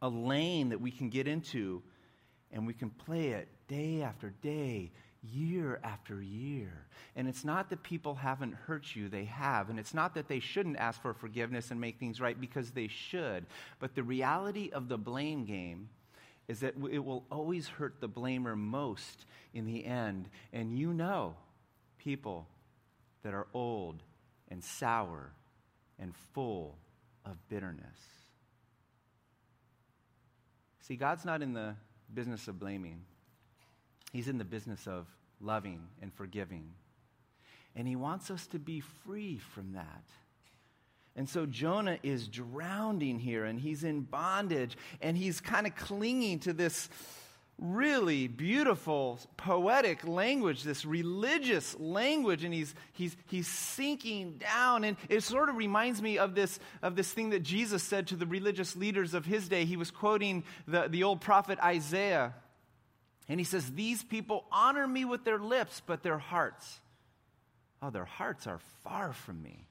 a 0.02 0.10
lane 0.10 0.70
that 0.70 0.82
we 0.82 0.92
can 0.92 1.10
get 1.10 1.28
into, 1.28 1.84
and 2.52 2.66
we 2.66 2.74
can 2.74 2.90
play 2.90 3.30
it 3.30 3.48
day 3.68 4.02
after 4.02 4.32
day, 4.42 4.92
year 5.34 5.80
after 5.84 6.22
year. 6.22 6.86
And 7.16 7.28
it's 7.28 7.46
not 7.46 7.70
that 7.70 7.84
people 7.84 8.16
haven't 8.16 8.54
hurt 8.54 8.96
you, 8.96 9.10
they 9.10 9.26
have. 9.26 9.70
And 9.70 9.80
it's 9.80 9.94
not 9.94 10.16
that 10.16 10.28
they 10.28 10.40
shouldn't 10.40 10.78
ask 10.78 11.02
for 11.02 11.14
forgiveness 11.14 11.72
and 11.72 11.80
make 11.80 12.00
things 12.00 12.20
right 12.20 12.40
because 12.40 12.72
they 12.72 12.88
should. 12.88 13.46
But 13.80 13.96
the 13.96 14.04
reality 14.04 14.70
of 14.72 14.90
the 14.90 14.98
blame 14.98 15.46
game 15.46 15.90
is 16.48 16.60
that 16.60 16.76
it 16.92 17.04
will 17.04 17.26
always 17.32 17.68
hurt 17.68 18.00
the 18.00 18.10
blamer 18.10 18.56
most 18.56 19.26
in 19.54 19.66
the 19.66 19.86
end. 19.86 20.30
And 20.54 20.78
you 20.78 20.94
know 20.94 21.36
people 21.98 22.48
that 23.24 23.34
are 23.34 23.48
old 23.54 24.04
and 24.50 24.64
sour 24.64 25.32
and 26.00 26.14
full 26.34 26.78
of 27.26 27.36
bitterness. 27.50 27.98
See, 30.82 30.96
God's 30.96 31.26
not 31.26 31.42
in 31.42 31.54
the 31.54 31.76
business 32.14 32.48
of 32.48 32.60
blaming. 32.60 33.02
He's 34.14 34.28
in 34.28 34.38
the 34.38 34.46
business 34.46 34.88
of 34.88 35.08
loving 35.46 35.82
and 36.02 36.14
forgiving. 36.14 36.72
And 37.76 37.88
he 37.88 37.96
wants 37.96 38.32
us 38.32 38.48
to 38.48 38.60
be 38.60 38.80
free 38.80 39.38
from 39.38 39.74
that. 39.74 40.04
And 41.16 41.30
so 41.30 41.46
Jonah 41.46 41.98
is 42.04 42.28
drowning 42.28 43.20
here 43.20 43.46
and 43.46 43.60
he's 43.60 43.84
in 43.84 44.02
bondage 44.02 44.78
and 45.02 45.18
he's 45.18 45.40
kind 45.40 45.66
of 45.66 45.76
clinging 45.76 46.40
to 46.40 46.54
this 46.54 46.90
really 47.58 48.28
beautiful 48.28 49.18
poetic 49.38 50.06
language 50.06 50.64
this 50.64 50.84
religious 50.84 51.74
language 51.80 52.44
and 52.44 52.54
he's 52.54 52.76
he's 52.92 53.16
he's 53.28 53.48
sinking 53.48 54.34
down 54.38 54.84
and 54.84 54.98
it 55.08 55.24
sort 55.24 55.48
of 55.48 55.56
reminds 55.56 56.02
me 56.02 56.18
of 56.18 56.36
this 56.36 56.60
of 56.82 56.98
this 56.98 57.14
thing 57.14 57.30
that 57.30 57.44
Jesus 57.44 57.82
said 57.82 58.08
to 58.08 58.18
the 58.18 58.26
religious 58.26 58.76
leaders 58.76 59.14
of 59.14 59.26
his 59.26 59.48
day 59.48 59.64
he 59.64 59.78
was 59.78 59.90
quoting 59.90 60.44
the, 60.68 60.90
the 60.90 61.04
old 61.04 61.22
prophet 61.22 61.58
Isaiah 61.64 62.34
and 63.28 63.40
he 63.40 63.44
says, 63.44 63.72
These 63.72 64.04
people 64.04 64.46
honor 64.52 64.88
me 64.88 65.06
with 65.06 65.24
their 65.24 65.40
lips, 65.40 65.82
but 65.86 66.04
their 66.04 66.18
hearts, 66.18 66.80
oh, 67.82 67.90
their 67.90 68.06
hearts 68.06 68.48
are 68.48 68.60
far 68.84 69.14
from 69.14 69.42
me. 69.42 69.68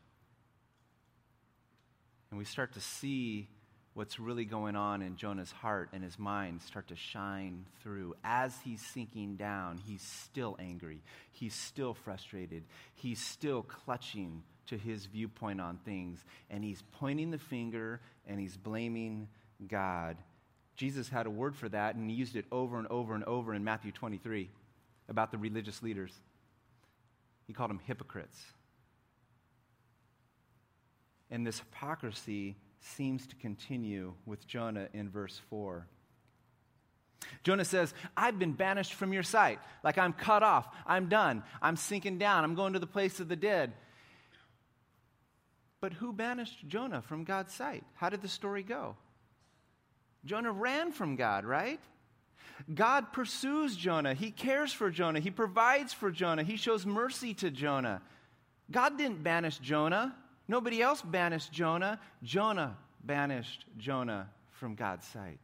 And 2.30 2.38
we 2.38 2.44
start 2.44 2.72
to 2.74 2.80
see 2.80 3.48
what's 3.94 4.18
really 4.18 4.44
going 4.44 4.74
on 4.74 5.02
in 5.02 5.16
Jonah's 5.16 5.52
heart 5.52 5.88
and 5.92 6.02
his 6.02 6.18
mind 6.18 6.60
start 6.62 6.88
to 6.88 6.96
shine 6.96 7.64
through. 7.80 8.14
As 8.24 8.52
he's 8.64 8.82
sinking 8.82 9.36
down, 9.36 9.78
he's 9.78 10.02
still 10.02 10.56
angry. 10.58 11.00
He's 11.30 11.54
still 11.54 11.94
frustrated. 11.94 12.64
He's 12.94 13.20
still 13.20 13.62
clutching 13.62 14.42
to 14.66 14.76
his 14.76 15.06
viewpoint 15.06 15.60
on 15.60 15.78
things. 15.84 16.24
And 16.50 16.64
he's 16.64 16.82
pointing 16.92 17.30
the 17.30 17.38
finger 17.38 18.00
and 18.26 18.40
he's 18.40 18.56
blaming 18.56 19.28
God 19.68 20.16
Jesus 20.76 21.08
had 21.08 21.26
a 21.26 21.30
word 21.30 21.54
for 21.54 21.68
that, 21.68 21.94
and 21.94 22.10
he 22.10 22.16
used 22.16 22.37
it 22.37 22.46
over 22.50 22.78
and 22.78 22.87
over 22.88 23.14
and 23.14 23.24
over 23.24 23.54
in 23.54 23.64
Matthew 23.64 23.92
23 23.92 24.50
about 25.08 25.30
the 25.30 25.38
religious 25.38 25.82
leaders. 25.82 26.12
He 27.46 27.52
called 27.52 27.70
them 27.70 27.80
hypocrites. 27.87 28.42
And 31.30 31.46
this 31.46 31.58
hypocrisy 31.58 32.56
seems 32.80 33.26
to 33.26 33.37
continue 33.37 34.14
with 34.26 34.46
Jonah 34.46 34.88
in 34.92 35.08
verse 35.08 35.40
4. 35.50 35.87
Jonah 37.42 37.64
says, 37.64 37.94
I've 38.16 38.38
been 38.38 38.52
banished 38.52 38.94
from 38.94 39.12
your 39.12 39.22
sight. 39.22 39.58
Like 39.82 39.98
I'm 39.98 40.12
cut 40.12 40.42
off. 40.42 40.66
I'm 40.87 41.08
done. 41.08 41.42
I'm 41.62 41.76
sinking 41.76 42.18
down. 42.18 42.44
I'm 42.44 42.54
going 42.54 42.74
to 42.74 42.78
the 42.78 42.87
place 42.87 43.20
of 43.20 43.28
the 43.28 43.37
dead. 43.37 43.72
But 45.80 45.94
who 45.94 46.12
banished 46.12 46.66
Jonah 46.66 47.02
from 47.02 47.24
God's 47.24 47.52
sight? 47.52 47.84
How 47.94 48.08
did 48.08 48.22
the 48.22 48.28
story 48.28 48.62
go? 48.62 48.96
Jonah 50.24 50.52
ran 50.52 50.92
from 50.92 51.16
God, 51.16 51.44
right? 51.44 51.80
God 52.72 53.12
pursues 53.12 53.76
Jonah. 53.76 54.14
He 54.14 54.30
cares 54.30 54.72
for 54.72 54.90
Jonah. 54.90 55.20
He 55.20 55.30
provides 55.30 55.92
for 55.92 56.10
Jonah. 56.10 56.42
He 56.42 56.56
shows 56.56 56.87
mercy 56.87 57.34
to 57.34 57.50
Jonah. 57.50 58.00
God 58.70 58.96
didn't 58.96 59.22
banish 59.22 59.58
Jonah. 59.58 60.14
Nobody 60.48 60.80
else 60.80 61.02
banished 61.02 61.52
Jonah. 61.52 62.00
Jonah 62.22 62.76
banished 63.02 63.66
Jonah 63.76 64.30
from 64.52 64.74
God's 64.74 65.06
sight. 65.06 65.40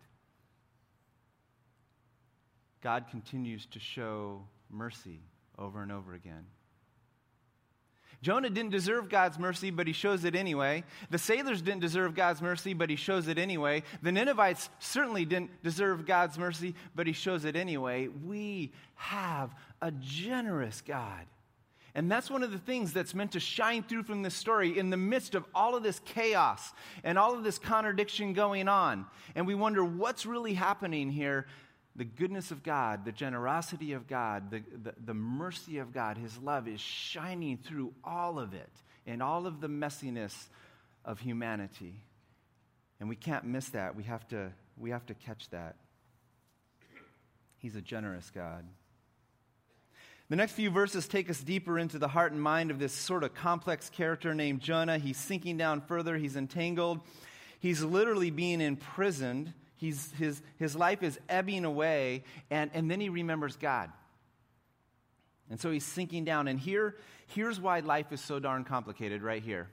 God 2.82 3.06
continues 3.10 3.66
to 3.66 3.78
show 3.78 4.42
mercy 4.70 5.20
over 5.58 5.82
and 5.82 5.92
over 5.92 6.14
again. 6.14 6.46
Jonah 8.22 8.50
didn't 8.50 8.70
deserve 8.70 9.09
God's 9.09 9.38
mercy, 9.38 9.70
but 9.70 9.87
he 9.87 9.94
shows 9.94 10.24
it 10.24 10.35
anyway. 10.35 10.85
The 11.09 11.18
sailors 11.18 11.62
didn't 11.62 11.80
deserve 11.80 12.14
God's 12.14 12.42
mercy, 12.42 12.74
but 12.74 12.90
he 12.90 12.96
shows 12.96 13.28
it 13.28 13.38
anyway. 13.38 13.83
The 14.02 14.12
Ninevites 14.12 14.68
certainly 14.78 15.24
didn't 15.24 15.62
deserve 15.62 16.04
God's 16.04 16.38
mercy, 16.38 16.74
but 16.94 17.06
he 17.06 17.14
shows 17.14 17.46
it 17.46 17.56
anyway. 17.56 18.09
We 18.09 18.72
have 18.96 19.54
a 19.80 19.90
generous 19.90 20.83
God. 20.83 21.24
And 21.94 22.11
that's 22.11 22.30
one 22.30 22.42
of 22.42 22.52
the 22.52 22.59
things 22.59 22.92
that's 22.92 23.14
meant 23.14 23.33
to 23.33 23.40
shine 23.40 23.83
through 23.83 24.04
from 24.04 24.22
this 24.22 24.35
story 24.35 24.78
in 24.78 24.90
the 24.90 24.96
midst 24.96 25.35
of 25.35 25.44
all 25.54 25.74
of 25.74 25.83
this 25.83 26.00
chaos 26.04 26.72
and 27.02 27.18
all 27.18 27.35
of 27.35 27.42
this 27.42 27.59
contradiction 27.59 28.33
going 28.33 28.68
on. 28.68 29.06
And 29.35 29.46
we 29.46 29.54
wonder 29.54 29.85
what's 29.85 30.26
really 30.26 30.54
happening 30.54 31.11
here 31.11 31.46
the 31.96 32.05
goodness 32.05 32.50
of 32.50 32.62
God, 32.62 33.05
the 33.05 33.12
generosity 33.12 33.92
of 33.92 34.07
God, 34.07 34.50
the, 34.50 34.62
the, 34.83 34.94
the, 35.05 35.14
mercy 35.14 35.79
of 35.79 35.92
God, 35.92 36.16
His 36.16 36.38
love 36.38 36.68
is 36.68 36.81
shining 36.81 37.59
through 37.59 37.92
all 38.05 38.38
of 38.38 38.55
it 38.55 38.70
and 39.07 39.22
all 39.22 39.46
of 39.46 39.61
the 39.61 39.68
messiness 39.68 40.46
of 41.05 41.20
humanity. 41.20 42.00
And 43.00 43.09
we 43.09 43.16
can't 43.16 43.44
miss 43.44 43.70
that. 43.70 43.96
We 43.96 44.05
have 44.05 44.26
to, 44.29 44.53
we 44.76 44.90
have 44.90 45.05
to 45.07 45.14
catch 45.14 45.50
that. 45.50 45.76
He's 47.59 47.76
a 47.76 47.83
generous 47.83 48.31
God. 48.31 48.64
The 50.29 50.37
next 50.37 50.53
few 50.53 50.70
verses 50.70 51.09
take 51.09 51.29
us 51.29 51.40
deeper 51.40 51.76
into 51.76 51.98
the 51.98 52.07
heart 52.07 52.31
and 52.31 52.40
mind 52.40 52.70
of 52.70 52.79
this 52.79 52.92
sort 52.92 53.24
of 53.24 53.35
complex 53.35 53.90
character 53.90 54.33
named 54.33 54.61
Jonah. 54.61 54.98
He's 54.98 55.16
sinking 55.16 55.57
down 55.57 55.81
further, 55.81 56.16
he's 56.16 56.37
entangled. 56.37 57.00
He's 57.59 57.83
literally 57.83 58.31
being 58.31 58.61
imprisoned. 58.61 59.53
He's, 59.80 60.12
his, 60.18 60.42
his 60.58 60.76
life 60.76 61.02
is 61.02 61.18
ebbing 61.26 61.64
away, 61.64 62.24
and, 62.50 62.70
and 62.74 62.90
then 62.90 63.00
he 63.00 63.08
remembers 63.08 63.56
God. 63.56 63.90
And 65.48 65.58
so 65.58 65.70
he's 65.70 65.86
sinking 65.86 66.26
down. 66.26 66.48
And 66.48 66.60
here, 66.60 66.96
here's 67.28 67.58
why 67.58 67.80
life 67.80 68.12
is 68.12 68.20
so 68.20 68.38
darn 68.38 68.64
complicated 68.64 69.22
right 69.22 69.42
here. 69.42 69.68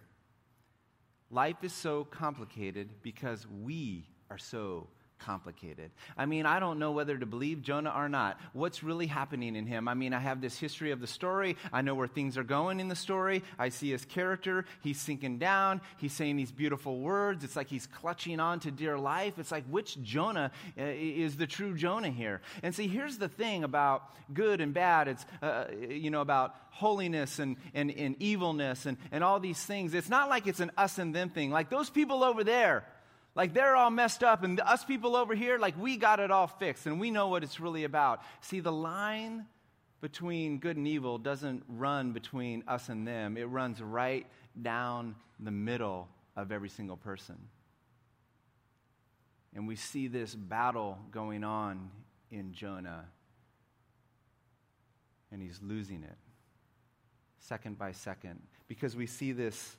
Life 1.30 1.58
is 1.62 1.74
so 1.74 2.06
complicated 2.06 2.90
because 3.04 3.46
we 3.62 4.08
are 4.32 4.38
so 4.38 4.88
complicated. 5.20 5.92
I 6.18 6.26
mean, 6.26 6.46
I 6.46 6.60
don't 6.60 6.80
know 6.80 6.92
whether 6.92 7.18
to 7.18 7.26
believe 7.26 7.62
Jonah 7.62 7.94
or 7.96 8.10
not. 8.10 8.40
What's 8.54 8.84
really 8.84 9.08
happening 9.08 9.56
in 9.56 9.66
him? 9.66 9.88
I 9.88 9.94
mean, 9.94 10.14
I 10.14 10.20
have 10.20 10.42
this 10.42 10.58
history 10.58 10.92
of 10.92 11.02
the 11.02 11.08
story. 11.08 11.58
I 11.74 11.82
know 11.82 11.96
where 11.96 12.08
things 12.08 12.38
are 12.38 12.44
going 12.44 12.80
in 12.80 12.88
the 12.88 12.96
story. 12.96 13.44
I 13.60 13.70
see 13.70 13.92
his 13.92 14.06
character. 14.06 14.66
He's 14.82 15.00
sinking 15.00 15.40
down. 15.40 15.82
He's 15.98 16.14
saying 16.14 16.38
these 16.38 16.52
beautiful 16.52 17.00
words. 17.00 17.44
It's 17.44 17.56
like 17.56 17.68
he's 17.68 17.88
clutching 17.88 18.40
on 18.40 18.60
to 18.62 18.72
dear 18.72 18.98
life. 18.98 19.38
It's 19.38 19.52
like, 19.52 19.66
which 19.66 20.02
Jonah 20.02 20.52
uh, 20.78 20.84
is 20.84 21.38
the 21.38 21.48
true 21.48 21.76
Jonah 21.76 22.10
here? 22.10 22.42
And 22.64 22.74
see, 22.74 22.88
here's 22.88 23.18
the 23.18 23.30
thing 23.30 23.64
about 23.64 24.04
good 24.34 24.62
and 24.62 24.74
bad. 24.74 25.08
It's, 25.08 25.26
uh, 25.42 25.66
you 25.90 26.10
know, 26.10 26.22
about 26.22 26.56
holiness 26.70 27.40
and, 27.40 27.58
and, 27.74 27.92
and 27.92 28.16
evilness 28.22 28.86
and, 28.86 28.98
and 29.12 29.24
all 29.24 29.40
these 29.40 29.62
things. 29.64 29.94
It's 29.94 30.10
not 30.10 30.30
like 30.30 30.48
it's 30.48 30.60
an 30.60 30.72
us 30.78 30.98
and 31.00 31.14
them 31.14 31.30
thing. 31.30 31.50
Like 31.52 31.70
those 31.70 31.90
people 31.90 32.24
over 32.24 32.44
there, 32.44 32.86
like 33.38 33.54
they're 33.54 33.76
all 33.76 33.92
messed 33.92 34.24
up, 34.24 34.44
and 34.44 34.60
us 34.60 34.84
people 34.84 35.16
over 35.16 35.36
here, 35.36 35.60
like 35.60 35.80
we 35.80 35.96
got 35.96 36.20
it 36.20 36.32
all 36.32 36.48
fixed, 36.48 36.88
and 36.88 37.00
we 37.00 37.12
know 37.12 37.28
what 37.28 37.44
it's 37.44 37.60
really 37.60 37.84
about. 37.84 38.24
See, 38.42 38.60
the 38.60 38.72
line 38.72 39.46
between 40.02 40.58
good 40.58 40.76
and 40.76 40.88
evil 40.88 41.20
doesn't 41.20 41.64
run 41.70 42.14
between 42.14 42.64
us 42.68 42.90
and 42.90 43.08
them, 43.08 43.38
it 43.38 43.46
runs 43.46 43.80
right 43.80 44.26
down 44.60 45.16
the 45.40 45.52
middle 45.52 46.10
of 46.36 46.52
every 46.52 46.70
single 46.70 46.98
person. 46.98 47.38
And 49.56 49.68
we 49.68 49.76
see 49.76 50.08
this 50.08 50.34
battle 50.34 50.98
going 51.12 51.44
on 51.44 51.92
in 52.32 52.54
Jonah, 52.54 53.06
and 55.32 55.44
he's 55.44 55.60
losing 55.62 56.04
it 56.04 56.18
second 57.40 57.78
by 57.78 57.92
second 57.92 58.42
because 58.68 58.96
we 58.96 59.06
see 59.06 59.32
this 59.32 59.78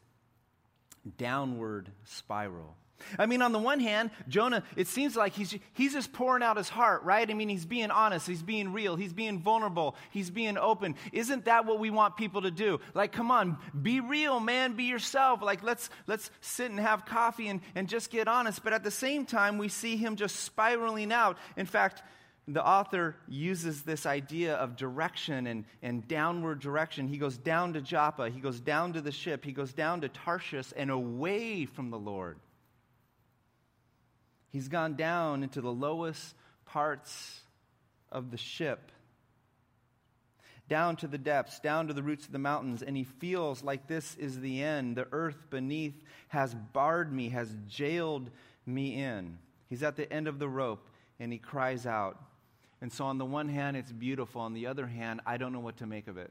downward 1.16 1.90
spiral. 2.04 2.76
I 3.18 3.26
mean, 3.26 3.42
on 3.42 3.52
the 3.52 3.58
one 3.58 3.80
hand, 3.80 4.10
Jonah, 4.28 4.62
it 4.76 4.86
seems 4.86 5.16
like 5.16 5.32
he's, 5.32 5.56
he's 5.72 5.92
just 5.92 6.12
pouring 6.12 6.42
out 6.42 6.56
his 6.56 6.68
heart, 6.68 7.02
right? 7.04 7.28
I 7.28 7.34
mean, 7.34 7.48
he's 7.48 7.64
being 7.64 7.90
honest, 7.90 8.26
he's 8.26 8.42
being 8.42 8.72
real, 8.72 8.96
he's 8.96 9.12
being 9.12 9.38
vulnerable, 9.38 9.96
he's 10.10 10.30
being 10.30 10.58
open. 10.58 10.94
Isn't 11.12 11.44
that 11.46 11.66
what 11.66 11.78
we 11.78 11.90
want 11.90 12.16
people 12.16 12.42
to 12.42 12.50
do? 12.50 12.80
Like, 12.94 13.12
come 13.12 13.30
on, 13.30 13.58
be 13.80 14.00
real, 14.00 14.40
man, 14.40 14.74
be 14.74 14.84
yourself. 14.84 15.42
Like, 15.42 15.62
let's, 15.62 15.90
let's 16.06 16.30
sit 16.40 16.70
and 16.70 16.80
have 16.80 17.06
coffee 17.06 17.48
and, 17.48 17.60
and 17.74 17.88
just 17.88 18.10
get 18.10 18.28
honest. 18.28 18.62
But 18.62 18.72
at 18.72 18.84
the 18.84 18.90
same 18.90 19.26
time, 19.26 19.58
we 19.58 19.68
see 19.68 19.96
him 19.96 20.16
just 20.16 20.36
spiraling 20.36 21.12
out. 21.12 21.38
In 21.56 21.66
fact, 21.66 22.02
the 22.48 22.66
author 22.66 23.14
uses 23.28 23.82
this 23.82 24.06
idea 24.06 24.54
of 24.54 24.74
direction 24.74 25.46
and, 25.46 25.66
and 25.82 26.08
downward 26.08 26.60
direction. 26.60 27.06
He 27.06 27.18
goes 27.18 27.36
down 27.36 27.74
to 27.74 27.82
Joppa, 27.82 28.30
he 28.30 28.40
goes 28.40 28.58
down 28.58 28.94
to 28.94 29.02
the 29.02 29.12
ship, 29.12 29.44
he 29.44 29.52
goes 29.52 29.72
down 29.74 30.00
to 30.00 30.08
Tarshish 30.08 30.72
and 30.74 30.90
away 30.90 31.66
from 31.66 31.90
the 31.90 31.98
Lord. 31.98 32.38
He's 34.50 34.68
gone 34.68 34.94
down 34.94 35.42
into 35.42 35.60
the 35.60 35.72
lowest 35.72 36.34
parts 36.64 37.40
of 38.10 38.30
the 38.30 38.36
ship, 38.36 38.90
down 40.68 40.96
to 40.96 41.06
the 41.06 41.18
depths, 41.18 41.60
down 41.60 41.88
to 41.88 41.94
the 41.94 42.02
roots 42.02 42.26
of 42.26 42.32
the 42.32 42.38
mountains, 42.38 42.82
and 42.82 42.96
he 42.96 43.04
feels 43.04 43.62
like 43.62 43.86
this 43.86 44.16
is 44.16 44.40
the 44.40 44.62
end. 44.62 44.96
The 44.96 45.08
earth 45.12 45.50
beneath 45.50 46.02
has 46.28 46.54
barred 46.54 47.12
me, 47.12 47.30
has 47.30 47.54
jailed 47.66 48.30
me 48.66 49.02
in. 49.02 49.38
He's 49.68 49.82
at 49.82 49.96
the 49.96 50.10
end 50.12 50.28
of 50.28 50.38
the 50.38 50.48
rope, 50.48 50.88
and 51.20 51.32
he 51.32 51.38
cries 51.38 51.86
out. 51.86 52.18
And 52.80 52.92
so, 52.92 53.06
on 53.06 53.18
the 53.18 53.24
one 53.24 53.48
hand, 53.48 53.76
it's 53.76 53.92
beautiful. 53.92 54.40
On 54.40 54.54
the 54.54 54.66
other 54.66 54.86
hand, 54.86 55.20
I 55.26 55.36
don't 55.36 55.52
know 55.52 55.60
what 55.60 55.78
to 55.78 55.86
make 55.86 56.06
of 56.06 56.16
it 56.16 56.30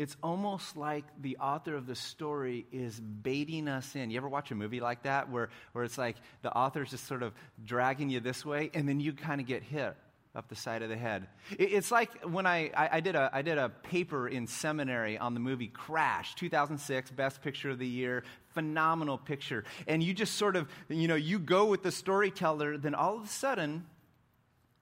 it's 0.00 0.16
almost 0.22 0.78
like 0.78 1.04
the 1.20 1.36
author 1.36 1.74
of 1.74 1.86
the 1.86 1.94
story 1.94 2.64
is 2.72 2.98
baiting 2.98 3.68
us 3.68 3.94
in. 3.94 4.10
You 4.10 4.16
ever 4.16 4.30
watch 4.30 4.50
a 4.50 4.54
movie 4.54 4.80
like 4.80 5.02
that 5.02 5.28
where, 5.28 5.50
where 5.72 5.84
it's 5.84 5.98
like 5.98 6.16
the 6.40 6.50
author's 6.50 6.88
just 6.88 7.06
sort 7.06 7.22
of 7.22 7.34
dragging 7.66 8.08
you 8.08 8.18
this 8.18 8.42
way 8.42 8.70
and 8.72 8.88
then 8.88 8.98
you 8.98 9.12
kind 9.12 9.42
of 9.42 9.46
get 9.46 9.62
hit 9.62 9.94
up 10.34 10.48
the 10.48 10.56
side 10.56 10.80
of 10.80 10.88
the 10.88 10.96
head? 10.96 11.26
It, 11.50 11.74
it's 11.74 11.90
like 11.90 12.24
when 12.24 12.46
I, 12.46 12.70
I, 12.74 12.88
I, 12.92 13.00
did 13.00 13.14
a, 13.14 13.28
I 13.30 13.42
did 13.42 13.58
a 13.58 13.68
paper 13.68 14.26
in 14.26 14.46
seminary 14.46 15.18
on 15.18 15.34
the 15.34 15.40
movie 15.40 15.68
Crash, 15.68 16.34
2006, 16.36 17.10
Best 17.10 17.42
Picture 17.42 17.68
of 17.68 17.78
the 17.78 17.86
Year, 17.86 18.24
phenomenal 18.54 19.18
picture. 19.18 19.64
And 19.86 20.02
you 20.02 20.14
just 20.14 20.36
sort 20.36 20.56
of, 20.56 20.66
you 20.88 21.08
know, 21.08 21.14
you 21.14 21.38
go 21.38 21.66
with 21.66 21.82
the 21.82 21.92
storyteller, 21.92 22.78
then 22.78 22.94
all 22.94 23.18
of 23.18 23.24
a 23.24 23.28
sudden, 23.28 23.84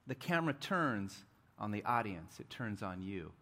the 0.07 0.15
camera 0.15 0.53
turns 0.53 1.13
on 1.57 1.71
the 1.71 1.83
audience, 1.83 2.39
it 2.39 2.49
turns 2.49 2.81
on 2.81 3.01
you 3.01 3.33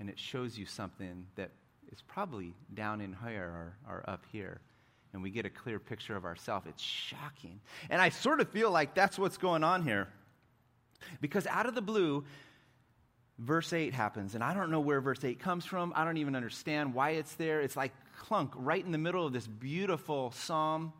and 0.00 0.08
it 0.08 0.18
shows 0.18 0.56
you 0.56 0.66
something 0.66 1.26
that 1.36 1.50
is 1.92 2.02
probably 2.02 2.54
down 2.74 3.00
in 3.00 3.16
here 3.26 3.44
or, 3.44 3.76
or 3.88 4.04
up 4.08 4.24
here. 4.30 4.60
And 5.12 5.22
we 5.22 5.30
get 5.30 5.46
a 5.46 5.50
clear 5.50 5.78
picture 5.78 6.16
of 6.16 6.24
ourselves. 6.24 6.66
It's 6.68 6.82
shocking. 6.82 7.60
And 7.88 8.00
I 8.00 8.10
sort 8.10 8.40
of 8.40 8.48
feel 8.50 8.70
like 8.70 8.94
that's 8.94 9.18
what's 9.18 9.38
going 9.38 9.64
on 9.64 9.82
here. 9.82 10.08
Because 11.20 11.46
out 11.46 11.66
of 11.66 11.74
the 11.74 11.80
blue, 11.80 12.24
verse 13.38 13.72
8 13.72 13.94
happens. 13.94 14.34
And 14.34 14.44
I 14.44 14.52
don't 14.52 14.70
know 14.70 14.80
where 14.80 15.00
verse 15.00 15.24
8 15.24 15.40
comes 15.40 15.64
from. 15.64 15.92
I 15.96 16.04
don't 16.04 16.18
even 16.18 16.36
understand 16.36 16.94
why 16.94 17.10
it's 17.10 17.34
there. 17.34 17.60
It's 17.62 17.76
like 17.76 17.92
clunk 18.18 18.52
right 18.56 18.84
in 18.84 18.92
the 18.92 18.98
middle 18.98 19.26
of 19.26 19.32
this 19.32 19.46
beautiful 19.46 20.32
psalm. 20.32 20.92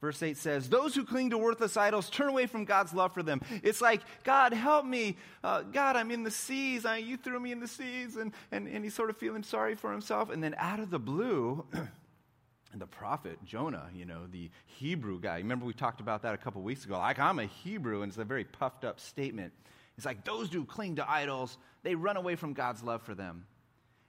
Verse 0.00 0.22
8 0.22 0.36
says, 0.36 0.68
Those 0.68 0.94
who 0.94 1.04
cling 1.04 1.30
to 1.30 1.38
worthless 1.38 1.76
idols 1.76 2.10
turn 2.10 2.28
away 2.28 2.46
from 2.46 2.64
God's 2.64 2.92
love 2.92 3.14
for 3.14 3.22
them. 3.22 3.40
It's 3.62 3.80
like, 3.80 4.02
God, 4.22 4.52
help 4.52 4.84
me. 4.84 5.16
Uh, 5.42 5.62
God, 5.62 5.96
I'm 5.96 6.10
in 6.10 6.24
the 6.24 6.30
seas. 6.30 6.84
I, 6.84 6.98
you 6.98 7.16
threw 7.16 7.40
me 7.40 7.52
in 7.52 7.60
the 7.60 7.68
seas. 7.68 8.16
And, 8.16 8.32
and, 8.52 8.68
and 8.68 8.84
he's 8.84 8.94
sort 8.94 9.10
of 9.10 9.16
feeling 9.16 9.42
sorry 9.42 9.74
for 9.74 9.90
himself. 9.90 10.30
And 10.30 10.42
then 10.42 10.54
out 10.58 10.80
of 10.80 10.90
the 10.90 10.98
blue, 10.98 11.64
the 12.74 12.86
prophet 12.86 13.38
Jonah, 13.44 13.88
you 13.94 14.04
know, 14.04 14.26
the 14.30 14.50
Hebrew 14.66 15.20
guy. 15.20 15.38
Remember, 15.38 15.64
we 15.64 15.72
talked 15.72 16.00
about 16.00 16.22
that 16.22 16.34
a 16.34 16.38
couple 16.38 16.60
weeks 16.62 16.84
ago. 16.84 16.98
Like, 16.98 17.18
I'm 17.18 17.38
a 17.38 17.46
Hebrew, 17.46 18.02
and 18.02 18.10
it's 18.10 18.18
a 18.18 18.24
very 18.24 18.44
puffed 18.44 18.84
up 18.84 19.00
statement. 19.00 19.52
It's 19.96 20.04
like, 20.04 20.24
those 20.24 20.52
who 20.52 20.64
cling 20.64 20.96
to 20.96 21.08
idols, 21.08 21.56
they 21.82 21.94
run 21.94 22.16
away 22.16 22.36
from 22.36 22.52
God's 22.52 22.82
love 22.82 23.02
for 23.02 23.14
them. 23.14 23.46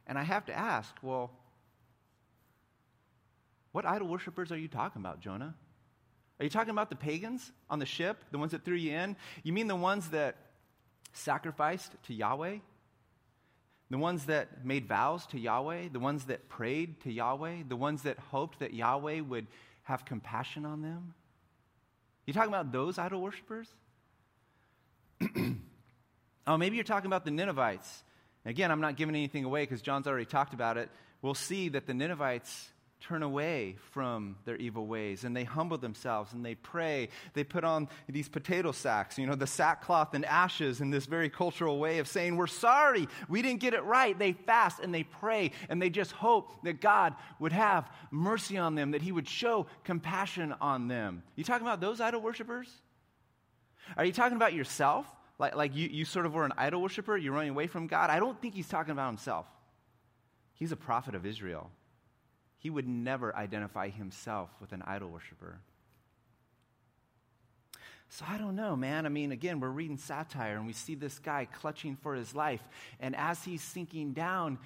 And 0.07 0.17
I 0.17 0.23
have 0.23 0.45
to 0.47 0.53
ask, 0.53 0.93
well, 1.01 1.31
what 3.71 3.85
idol 3.85 4.07
worshippers 4.07 4.51
are 4.51 4.57
you 4.57 4.67
talking 4.67 5.01
about, 5.01 5.19
Jonah? 5.19 5.55
Are 6.39 6.43
you 6.43 6.49
talking 6.49 6.71
about 6.71 6.89
the 6.89 6.95
pagans 6.95 7.51
on 7.69 7.79
the 7.79 7.85
ship, 7.85 8.23
the 8.31 8.37
ones 8.37 8.51
that 8.51 8.65
threw 8.65 8.75
you 8.75 8.91
in? 8.91 9.15
You 9.43 9.53
mean 9.53 9.67
the 9.67 9.75
ones 9.75 10.09
that 10.09 10.35
sacrificed 11.13 11.91
to 12.07 12.13
Yahweh? 12.13 12.57
The 13.89 13.97
ones 13.97 14.25
that 14.25 14.65
made 14.65 14.87
vows 14.87 15.25
to 15.27 15.39
Yahweh? 15.39 15.89
The 15.93 15.99
ones 15.99 16.25
that 16.25 16.49
prayed 16.49 16.99
to 17.01 17.11
Yahweh? 17.11 17.63
The 17.67 17.75
ones 17.75 18.03
that 18.03 18.19
hoped 18.19 18.59
that 18.59 18.73
Yahweh 18.73 19.21
would 19.21 19.47
have 19.83 20.03
compassion 20.03 20.65
on 20.65 20.81
them? 20.81 21.13
You 22.25 22.33
talking 22.33 22.49
about 22.49 22.71
those 22.71 22.97
idol 22.97 23.21
worshippers? 23.21 23.69
oh, 26.47 26.57
maybe 26.57 26.75
you're 26.75 26.83
talking 26.83 27.07
about 27.07 27.23
the 27.23 27.31
Ninevites. 27.31 28.03
Again, 28.45 28.71
I'm 28.71 28.81
not 28.81 28.97
giving 28.97 29.15
anything 29.15 29.45
away 29.45 29.63
because 29.63 29.81
John's 29.81 30.07
already 30.07 30.25
talked 30.25 30.53
about 30.53 30.77
it. 30.77 30.89
We'll 31.21 31.33
see 31.33 31.69
that 31.69 31.87
the 31.87 31.93
Ninevites 31.93 32.69
turn 33.01 33.21
away 33.21 33.75
from 33.91 34.35
their 34.45 34.55
evil 34.55 34.87
ways 34.87 35.25
and 35.25 35.35
they 35.35 35.43
humble 35.43 35.77
themselves 35.77 36.33
and 36.33 36.43
they 36.43 36.55
pray. 36.55 37.09
They 37.33 37.43
put 37.43 37.63
on 37.63 37.87
these 38.09 38.27
potato 38.27 38.71
sacks, 38.71 39.17
you 39.17 39.27
know, 39.27 39.35
the 39.35 39.45
sackcloth 39.45 40.13
and 40.13 40.25
ashes 40.25 40.81
in 40.81 40.89
this 40.89 41.05
very 41.05 41.29
cultural 41.29 41.77
way 41.77 41.99
of 41.99 42.07
saying, 42.07 42.35
We're 42.35 42.47
sorry, 42.47 43.07
we 43.29 43.41
didn't 43.41 43.59
get 43.59 43.73
it 43.73 43.83
right. 43.83 44.17
They 44.17 44.33
fast 44.33 44.79
and 44.79 44.93
they 44.93 45.03
pray 45.03 45.51
and 45.69 45.81
they 45.81 45.89
just 45.89 46.13
hope 46.13 46.63
that 46.63 46.81
God 46.81 47.13
would 47.39 47.51
have 47.51 47.91
mercy 48.11 48.57
on 48.57 48.75
them, 48.75 48.91
that 48.91 49.01
He 49.01 49.11
would 49.11 49.27
show 49.27 49.67
compassion 49.83 50.55
on 50.59 50.87
them. 50.87 51.21
You 51.35 51.43
talking 51.43 51.67
about 51.67 51.81
those 51.81 52.01
idol 52.01 52.21
worshippers? 52.21 52.69
Are 53.97 54.05
you 54.05 54.13
talking 54.13 54.35
about 54.35 54.53
yourself? 54.53 55.05
Like, 55.37 55.55
like 55.55 55.75
you, 55.75 55.89
you 55.89 56.05
sort 56.05 56.25
of 56.25 56.33
were 56.33 56.45
an 56.45 56.53
idol 56.57 56.81
worshiper, 56.81 57.17
you're 57.17 57.33
running 57.33 57.51
away 57.51 57.67
from 57.67 57.87
God? 57.87 58.09
I 58.09 58.19
don't 58.19 58.41
think 58.41 58.55
he's 58.55 58.69
talking 58.69 58.91
about 58.91 59.07
himself. 59.07 59.45
He's 60.53 60.71
a 60.71 60.77
prophet 60.77 61.13
of 61.13 61.25
Israel 61.25 61.69
he 62.65 62.71
would 62.71 62.87
never 62.87 63.35
identify 63.35 63.89
himself 63.89 64.49
with 64.59 64.71
an 64.71 64.81
idol 64.87 65.07
worshiper. 65.07 65.59
So 68.09 68.25
I 68.27 68.39
don't 68.39 68.55
know, 68.55 68.75
man. 68.75 69.05
I 69.05 69.09
mean, 69.09 69.31
again, 69.31 69.59
we're 69.59 69.69
reading 69.69 69.97
satire 69.97 70.57
and 70.57 70.65
we 70.65 70.73
see 70.73 70.95
this 70.95 71.19
guy 71.19 71.45
clutching 71.45 71.95
for 71.95 72.15
his 72.15 72.33
life. 72.33 72.63
And 72.99 73.15
as 73.15 73.43
he's 73.43 73.61
sinking 73.61 74.13
down, 74.13 74.57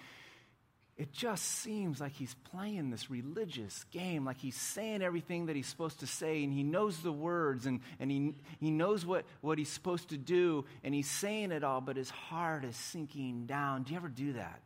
it 0.95 1.11
just 1.11 1.43
seems 1.43 1.99
like 1.99 2.13
he's 2.13 2.35
playing 2.53 2.89
this 2.89 3.11
religious 3.11 3.83
game, 3.91 4.23
like 4.23 4.37
he's 4.37 4.55
saying 4.55 5.01
everything 5.01 5.47
that 5.47 5.57
he's 5.57 5.67
supposed 5.67 5.99
to 5.99 6.07
say, 6.07 6.41
and 6.45 6.53
he 6.53 6.63
knows 6.63 6.99
the 6.99 7.11
words, 7.11 7.65
and, 7.65 7.81
and 7.99 8.09
he, 8.09 8.33
he 8.61 8.71
knows 8.71 9.05
what, 9.05 9.25
what 9.41 9.57
he's 9.57 9.67
supposed 9.67 10.07
to 10.11 10.17
do, 10.17 10.63
and 10.85 10.95
he's 10.95 11.09
saying 11.09 11.51
it 11.51 11.65
all, 11.65 11.81
but 11.81 11.97
his 11.97 12.09
heart 12.09 12.63
is 12.63 12.77
sinking 12.77 13.45
down. 13.45 13.83
Do 13.83 13.91
you 13.91 13.97
ever 13.97 14.07
do 14.07 14.31
that? 14.33 14.61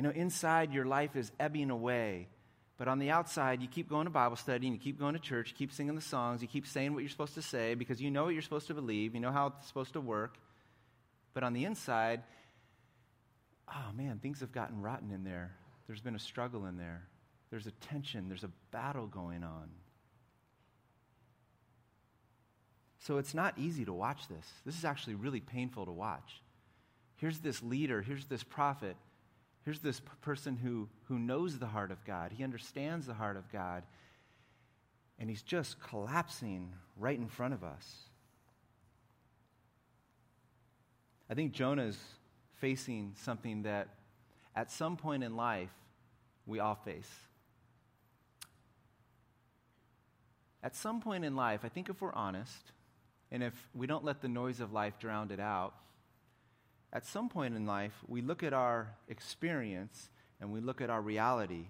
You 0.00 0.04
know, 0.04 0.12
inside 0.12 0.72
your 0.72 0.86
life 0.86 1.14
is 1.14 1.30
ebbing 1.38 1.68
away. 1.68 2.28
But 2.78 2.88
on 2.88 3.00
the 3.00 3.10
outside, 3.10 3.60
you 3.60 3.68
keep 3.68 3.86
going 3.86 4.06
to 4.06 4.10
Bible 4.10 4.36
study 4.36 4.66
and 4.66 4.74
you 4.74 4.80
keep 4.80 4.98
going 4.98 5.12
to 5.12 5.20
church, 5.20 5.50
you 5.50 5.54
keep 5.54 5.74
singing 5.74 5.94
the 5.94 6.00
songs, 6.00 6.40
you 6.40 6.48
keep 6.48 6.66
saying 6.66 6.94
what 6.94 7.00
you're 7.00 7.10
supposed 7.10 7.34
to 7.34 7.42
say 7.42 7.74
because 7.74 8.00
you 8.00 8.10
know 8.10 8.24
what 8.24 8.30
you're 8.30 8.40
supposed 8.40 8.68
to 8.68 8.72
believe, 8.72 9.14
you 9.14 9.20
know 9.20 9.30
how 9.30 9.48
it's 9.48 9.66
supposed 9.66 9.92
to 9.92 10.00
work. 10.00 10.38
But 11.34 11.42
on 11.42 11.52
the 11.52 11.66
inside, 11.66 12.22
oh 13.68 13.92
man, 13.94 14.20
things 14.20 14.40
have 14.40 14.52
gotten 14.52 14.80
rotten 14.80 15.10
in 15.10 15.22
there. 15.22 15.54
There's 15.86 16.00
been 16.00 16.14
a 16.14 16.18
struggle 16.18 16.64
in 16.64 16.78
there. 16.78 17.02
There's 17.50 17.66
a 17.66 17.72
tension, 17.72 18.26
there's 18.30 18.44
a 18.44 18.50
battle 18.70 19.06
going 19.06 19.44
on. 19.44 19.68
So 23.00 23.18
it's 23.18 23.34
not 23.34 23.58
easy 23.58 23.84
to 23.84 23.92
watch 23.92 24.28
this. 24.28 24.46
This 24.64 24.78
is 24.78 24.86
actually 24.86 25.16
really 25.16 25.40
painful 25.40 25.84
to 25.84 25.92
watch. 25.92 26.40
Here's 27.16 27.40
this 27.40 27.62
leader, 27.62 28.00
here's 28.00 28.24
this 28.24 28.42
prophet, 28.42 28.96
here's 29.64 29.80
this 29.80 30.00
person 30.22 30.56
who, 30.56 30.88
who 31.08 31.18
knows 31.18 31.58
the 31.58 31.66
heart 31.66 31.90
of 31.90 32.04
God, 32.04 32.32
he 32.32 32.44
understands 32.44 33.06
the 33.06 33.14
heart 33.14 33.36
of 33.36 33.50
God, 33.52 33.82
and 35.18 35.28
he's 35.28 35.42
just 35.42 35.80
collapsing 35.80 36.72
right 36.96 37.18
in 37.18 37.28
front 37.28 37.54
of 37.54 37.62
us. 37.62 37.96
I 41.28 41.34
think 41.34 41.52
Jonah's 41.52 41.98
facing 42.56 43.12
something 43.16 43.62
that 43.62 43.88
at 44.56 44.70
some 44.70 44.96
point 44.96 45.22
in 45.22 45.36
life 45.36 45.70
we 46.46 46.58
all 46.58 46.74
face. 46.74 47.10
At 50.62 50.74
some 50.74 51.00
point 51.00 51.24
in 51.24 51.36
life, 51.36 51.60
I 51.64 51.68
think 51.68 51.88
if 51.88 52.00
we're 52.02 52.12
honest, 52.12 52.72
and 53.30 53.42
if 53.42 53.54
we 53.74 53.86
don't 53.86 54.04
let 54.04 54.20
the 54.20 54.28
noise 54.28 54.60
of 54.60 54.72
life 54.72 54.98
drown 54.98 55.30
it 55.30 55.40
out, 55.40 55.74
at 56.92 57.06
some 57.06 57.28
point 57.28 57.54
in 57.54 57.66
life, 57.66 57.92
we 58.08 58.20
look 58.20 58.42
at 58.42 58.52
our 58.52 58.88
experience 59.08 60.10
and 60.40 60.52
we 60.52 60.60
look 60.60 60.80
at 60.80 60.90
our 60.90 61.00
reality, 61.00 61.66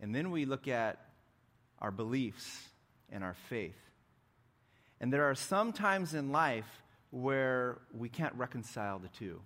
and 0.00 0.14
then 0.14 0.30
we 0.30 0.44
look 0.44 0.68
at 0.68 0.98
our 1.80 1.90
beliefs 1.90 2.68
and 3.10 3.24
our 3.24 3.34
faith. 3.48 3.78
And 5.00 5.12
there 5.12 5.24
are 5.24 5.34
some 5.34 5.72
times 5.72 6.12
in 6.14 6.30
life 6.30 6.82
where 7.10 7.78
we 7.96 8.08
can't 8.08 8.34
reconcile 8.34 8.98
the 8.98 9.08
two. 9.08 9.40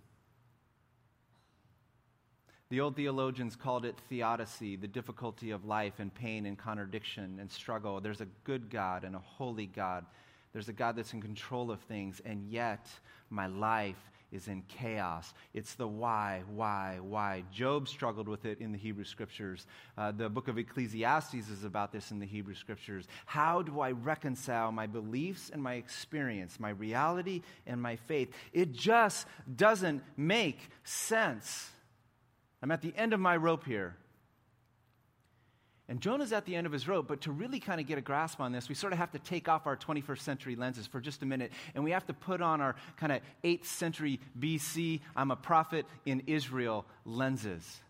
The 2.71 2.81
old 2.81 2.97
theologians 2.97 3.55
called 3.55 3.85
it 3.85 4.01
theodicy, 4.09 4.77
the 4.77 4.89
difficulty 4.89 5.51
of 5.51 5.65
life 5.65 5.95
and 5.99 6.13
pain 6.13 6.47
and 6.47 6.59
contradiction 6.59 7.37
and 7.39 7.51
struggle. 7.51 8.01
There's 8.01 8.23
a 8.23 8.29
good 8.45 8.71
God 8.71 9.05
and 9.05 9.15
a 9.15 9.21
holy 9.21 9.67
God. 9.67 10.07
There's 10.53 10.69
a 10.69 10.73
God 10.73 10.97
that's 10.97 11.13
in 11.13 11.21
control 11.21 11.71
of 11.71 11.81
things, 11.81 12.21
and 12.25 12.51
yet 12.51 12.89
my 13.31 13.47
life 13.47 13.97
is 14.33 14.49
in 14.49 14.63
chaos. 14.63 15.35
It's 15.55 15.75
the 15.75 15.87
why, 15.87 16.43
why, 16.53 16.99
why. 17.01 17.45
Job 17.53 17.89
struggled 17.89 18.29
with 18.29 18.45
it 18.45 18.61
in 18.61 18.73
the 18.73 18.79
Hebrew 18.79 19.05
Scriptures. 19.05 19.67
Uh, 19.97 20.11
the 20.11 20.29
book 20.29 20.49
of 20.49 20.59
Ecclesiastes 20.59 21.49
is 21.49 21.65
about 21.65 21.93
this 21.93 22.11
in 22.11 22.19
the 22.19 22.27
Hebrew 22.27 22.55
Scriptures. 22.55 23.07
How 23.27 23.63
do 23.63 23.81
I 23.81 23.93
reconcile 23.93 24.73
my 24.73 24.87
beliefs 24.87 25.51
and 25.53 25.63
my 25.63 25.75
experience, 25.75 26.59
my 26.59 26.71
reality 26.71 27.43
and 27.67 27.81
my 27.81 27.97
faith? 27.97 28.33
It 28.53 28.73
just 28.73 29.27
doesn't 29.55 30.03
make 30.17 30.71
sense. 30.83 31.71
I'm 32.63 32.71
at 32.71 32.81
the 32.81 32.95
end 32.97 33.13
of 33.13 33.21
my 33.21 33.37
rope 33.37 33.65
here. 33.65 33.97
And 35.93 36.01
Jonah's 36.01 36.33
at 36.33 36.47
the 36.47 36.57
end 36.57 36.67
of 36.67 36.73
his 36.73 36.89
rope, 36.89 37.07
but 37.07 37.21
to 37.21 37.33
really 37.33 37.61
kind 37.61 37.79
of 37.79 37.87
get 37.87 37.99
a 37.99 38.01
grasp 38.01 38.41
on 38.41 38.51
this, 38.51 38.67
we 38.67 38.75
sort 38.75 38.95
of 38.95 38.99
have 38.99 39.13
to 39.13 39.19
take 39.19 39.47
off 39.47 39.67
our 39.67 39.77
21st 39.77 40.21
century 40.21 40.57
lenses 40.57 40.87
for 40.87 41.03
just 41.03 41.23
a 41.23 41.27
minute, 41.27 41.53
and 41.75 41.85
we 41.85 41.91
have 41.91 42.07
to 42.07 42.15
put 42.15 42.41
on 42.41 42.63
our 42.63 42.77
kind 42.97 43.13
of 43.13 43.21
8th 43.45 43.67
century 43.67 44.19
BC, 44.41 45.01
I'm 45.15 45.31
a 45.31 45.37
prophet 45.37 45.85
in 46.07 46.23
Israel 46.27 46.87
lenses 47.05 47.83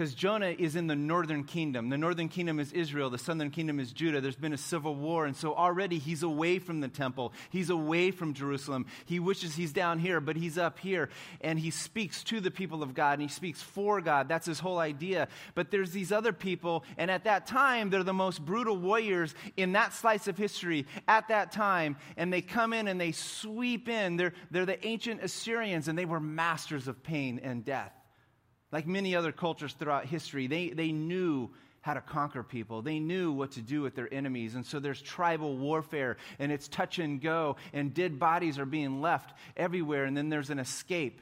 because 0.00 0.14
Jonah 0.14 0.54
is 0.58 0.76
in 0.76 0.86
the 0.86 0.96
northern 0.96 1.44
kingdom. 1.44 1.90
The 1.90 1.98
northern 1.98 2.30
kingdom 2.30 2.58
is 2.58 2.72
Israel, 2.72 3.10
the 3.10 3.18
southern 3.18 3.50
kingdom 3.50 3.78
is 3.78 3.92
Judah. 3.92 4.22
There's 4.22 4.34
been 4.34 4.54
a 4.54 4.56
civil 4.56 4.94
war, 4.94 5.26
and 5.26 5.36
so 5.36 5.54
already 5.54 5.98
he's 5.98 6.22
away 6.22 6.58
from 6.58 6.80
the 6.80 6.88
temple. 6.88 7.34
He's 7.50 7.68
away 7.68 8.10
from 8.10 8.32
Jerusalem. 8.32 8.86
He 9.04 9.20
wishes 9.20 9.56
he's 9.56 9.74
down 9.74 9.98
here, 9.98 10.18
but 10.18 10.36
he's 10.36 10.56
up 10.56 10.78
here, 10.78 11.10
and 11.42 11.58
he 11.58 11.70
speaks 11.70 12.24
to 12.24 12.40
the 12.40 12.50
people 12.50 12.82
of 12.82 12.94
God, 12.94 13.18
and 13.18 13.22
he 13.22 13.28
speaks 13.28 13.60
for 13.60 14.00
God. 14.00 14.26
That's 14.26 14.46
his 14.46 14.58
whole 14.58 14.78
idea. 14.78 15.28
But 15.54 15.70
there's 15.70 15.90
these 15.90 16.12
other 16.12 16.32
people, 16.32 16.82
and 16.96 17.10
at 17.10 17.24
that 17.24 17.46
time, 17.46 17.90
they're 17.90 18.02
the 18.02 18.14
most 18.14 18.42
brutal 18.42 18.78
warriors 18.78 19.34
in 19.58 19.72
that 19.72 19.92
slice 19.92 20.28
of 20.28 20.38
history 20.38 20.86
at 21.08 21.28
that 21.28 21.52
time, 21.52 21.98
and 22.16 22.32
they 22.32 22.40
come 22.40 22.72
in 22.72 22.88
and 22.88 22.98
they 22.98 23.12
sweep 23.12 23.86
in. 23.86 24.16
They're, 24.16 24.32
they're 24.50 24.64
the 24.64 24.82
ancient 24.86 25.22
Assyrians, 25.22 25.88
and 25.88 25.98
they 25.98 26.06
were 26.06 26.20
masters 26.20 26.88
of 26.88 27.02
pain 27.02 27.38
and 27.42 27.66
death. 27.66 27.92
Like 28.72 28.86
many 28.86 29.16
other 29.16 29.32
cultures 29.32 29.72
throughout 29.72 30.06
history, 30.06 30.46
they, 30.46 30.70
they 30.70 30.92
knew 30.92 31.50
how 31.80 31.94
to 31.94 32.00
conquer 32.00 32.42
people. 32.42 32.82
They 32.82 32.98
knew 32.98 33.32
what 33.32 33.52
to 33.52 33.62
do 33.62 33.80
with 33.80 33.94
their 33.94 34.12
enemies. 34.12 34.54
And 34.54 34.64
so 34.64 34.80
there's 34.80 35.00
tribal 35.00 35.56
warfare, 35.56 36.18
and 36.38 36.52
it's 36.52 36.68
touch 36.68 36.98
and 36.98 37.20
go, 37.20 37.56
and 37.72 37.94
dead 37.94 38.18
bodies 38.18 38.58
are 38.58 38.66
being 38.66 39.00
left 39.00 39.34
everywhere, 39.56 40.04
and 40.04 40.16
then 40.16 40.28
there's 40.28 40.50
an 40.50 40.58
escape. 40.58 41.20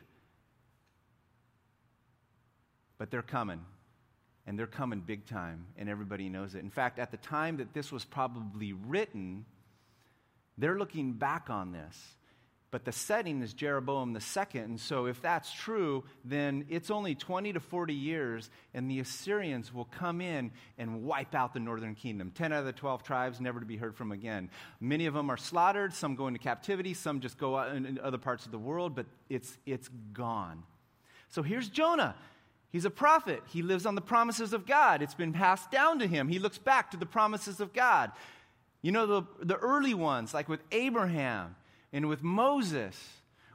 But 2.99 3.11
they're 3.11 3.23
coming, 3.23 3.65
and 4.47 4.59
they're 4.59 4.67
coming 4.67 5.01
big 5.01 5.27
time, 5.27 5.67
and 5.77 5.89
everybody 5.89 6.29
knows 6.29 6.57
it. 6.57 6.59
In 6.59 6.71
fact, 6.71 6.99
at 6.99 7.13
the 7.13 7.17
time 7.19 7.59
that 7.59 7.73
this 7.73 7.93
was 7.93 8.05
probably 8.05 8.73
written, 8.73 9.45
they're 10.59 10.79
looking 10.79 11.13
back 11.13 11.51
on 11.51 11.71
this 11.71 11.97
but 12.71 12.85
the 12.85 12.93
setting 12.93 13.41
is 13.43 13.55
Jeroboam 13.55 14.15
II. 14.15 14.61
And 14.61 14.79
so, 14.79 15.07
if 15.07 15.23
that's 15.23 15.53
true, 15.53 16.05
then 16.25 16.67
it's 16.69 16.91
only 16.91 17.15
20 17.15 17.55
to 17.55 17.61
40 17.61 17.95
years, 17.95 18.51
and 18.75 18.91
the 18.91 19.01
Assyrians 19.01 19.73
will 19.73 19.87
come 19.87 20.21
in 20.21 20.51
and 20.77 21.03
wipe 21.03 21.35
out 21.35 21.55
the 21.55 21.61
northern 21.61 21.95
kingdom. 21.95 22.31
10 22.31 22.53
out 22.53 22.61
of 22.61 22.65
the 22.67 22.73
12 22.73 23.03
tribes 23.03 23.41
never 23.41 23.61
to 23.61 23.67
be 23.67 23.79
heard 23.79 23.97
from 23.97 24.13
again. 24.13 24.51
Many 24.81 25.07
of 25.07 25.15
them 25.15 25.31
are 25.31 25.39
slaughtered, 25.39 25.95
some 25.95 26.15
go 26.15 26.27
into 26.27 26.39
captivity, 26.39 26.93
some 26.93 27.21
just 27.21 27.39
go 27.39 27.57
out 27.57 27.75
in 27.75 27.99
other 28.03 28.19
parts 28.19 28.45
of 28.45 28.53
the 28.53 28.59
world, 28.59 28.95
but 28.95 29.07
it's, 29.31 29.57
it's 29.65 29.89
gone. 30.13 30.63
So, 31.29 31.43
here's 31.43 31.69
Jonah. 31.71 32.17
He's 32.71 32.85
a 32.85 32.91
prophet. 32.91 33.43
He 33.47 33.63
lives 33.63 33.87
on 33.87 33.95
the 33.95 34.03
promises 34.03 34.53
of 34.53 34.67
God. 34.67 35.01
It's 35.01 35.15
been 35.15 35.33
passed 35.33 35.71
down 35.71 36.01
to 36.01 36.07
him. 36.07 36.29
He 36.29 36.39
looks 36.39 36.59
back 36.59 36.91
to 36.91 36.99
the 36.99 37.07
promises 37.07 37.61
of 37.61 37.73
God. 37.73 38.13
You 38.83 38.93
know, 38.93 39.07
the, 39.07 39.23
the 39.41 39.57
early 39.57 39.95
ones, 39.95 40.35
like 40.35 40.51
with 40.51 40.61
Abraham 40.71 41.57
and 41.93 42.09
with 42.09 42.23
Moses, 42.23 42.97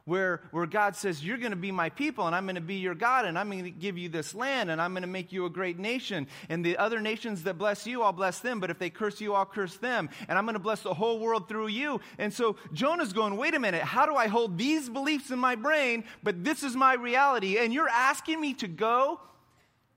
where, 0.05 0.41
where 0.51 0.65
God 0.65 0.95
says, 0.95 1.23
You're 1.23 1.37
going 1.37 1.51
to 1.51 1.57
be 1.57 1.71
my 1.71 1.89
people, 1.89 2.27
and 2.27 2.35
I'm 2.35 2.45
going 2.45 2.55
to 2.55 2.61
be 2.61 2.75
your 2.75 2.95
God, 2.95 3.25
and 3.25 3.39
I'm 3.39 3.49
going 3.49 3.63
to 3.63 3.71
give 3.71 3.97
you 3.97 4.09
this 4.09 4.35
land, 4.35 4.69
and 4.69 4.81
I'm 4.81 4.91
going 4.91 5.03
to 5.03 5.07
make 5.07 5.31
you 5.31 5.45
a 5.45 5.49
great 5.49 5.79
nation. 5.79 6.27
And 6.49 6.65
the 6.65 6.77
other 6.77 6.99
nations 6.99 7.43
that 7.43 7.57
bless 7.57 7.87
you, 7.87 8.01
I'll 8.01 8.11
bless 8.11 8.39
them, 8.39 8.59
but 8.59 8.69
if 8.69 8.79
they 8.79 8.89
curse 8.89 9.21
you, 9.21 9.33
I'll 9.33 9.45
curse 9.45 9.77
them. 9.77 10.09
And 10.27 10.37
I'm 10.37 10.45
going 10.45 10.55
to 10.55 10.59
bless 10.59 10.81
the 10.81 10.93
whole 10.93 11.19
world 11.19 11.47
through 11.47 11.67
you. 11.67 12.01
And 12.17 12.33
so 12.33 12.57
Jonah's 12.73 13.13
going, 13.13 13.37
Wait 13.37 13.53
a 13.53 13.59
minute, 13.59 13.83
how 13.83 14.05
do 14.05 14.15
I 14.15 14.27
hold 14.27 14.57
these 14.57 14.89
beliefs 14.89 15.31
in 15.31 15.39
my 15.39 15.55
brain, 15.55 16.03
but 16.21 16.43
this 16.43 16.63
is 16.63 16.75
my 16.75 16.95
reality? 16.95 17.57
And 17.57 17.73
you're 17.73 17.89
asking 17.89 18.41
me 18.41 18.53
to 18.55 18.67
go 18.67 19.21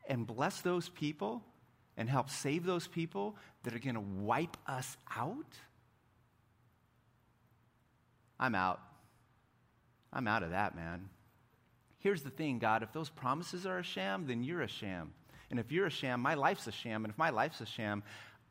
and 0.09 0.27
bless 0.27 0.61
those 0.61 0.89
people 0.89 1.43
and 1.97 2.09
help 2.09 2.31
save 2.31 2.65
those 2.65 2.87
people 2.87 3.37
that 3.65 3.75
are 3.75 3.79
going 3.81 3.95
to 3.95 4.01
wipe 4.01 4.57
us 4.67 4.97
out? 5.17 5.59
I'm 8.39 8.55
out. 8.55 8.81
I'm 10.13 10.29
out 10.29 10.43
of 10.43 10.51
that, 10.51 10.75
man. 10.75 11.09
Here's 11.99 12.23
the 12.23 12.31
thing, 12.31 12.59
God 12.59 12.83
if 12.83 12.93
those 12.93 13.11
promises 13.11 13.67
are 13.67 13.79
a 13.79 13.83
sham, 13.83 14.27
then 14.27 14.45
you're 14.45 14.63
a 14.63 14.69
sham. 14.69 15.13
And 15.51 15.61
if 15.61 15.71
you're 15.73 15.87
a 15.87 15.91
sham, 15.91 16.21
my 16.21 16.35
life's 16.35 16.67
a 16.67 16.73
sham. 16.73 17.05
And 17.05 17.13
if 17.13 17.19
my 17.19 17.31
life's 17.31 17.61
a 17.61 17.67
sham, 17.67 18.03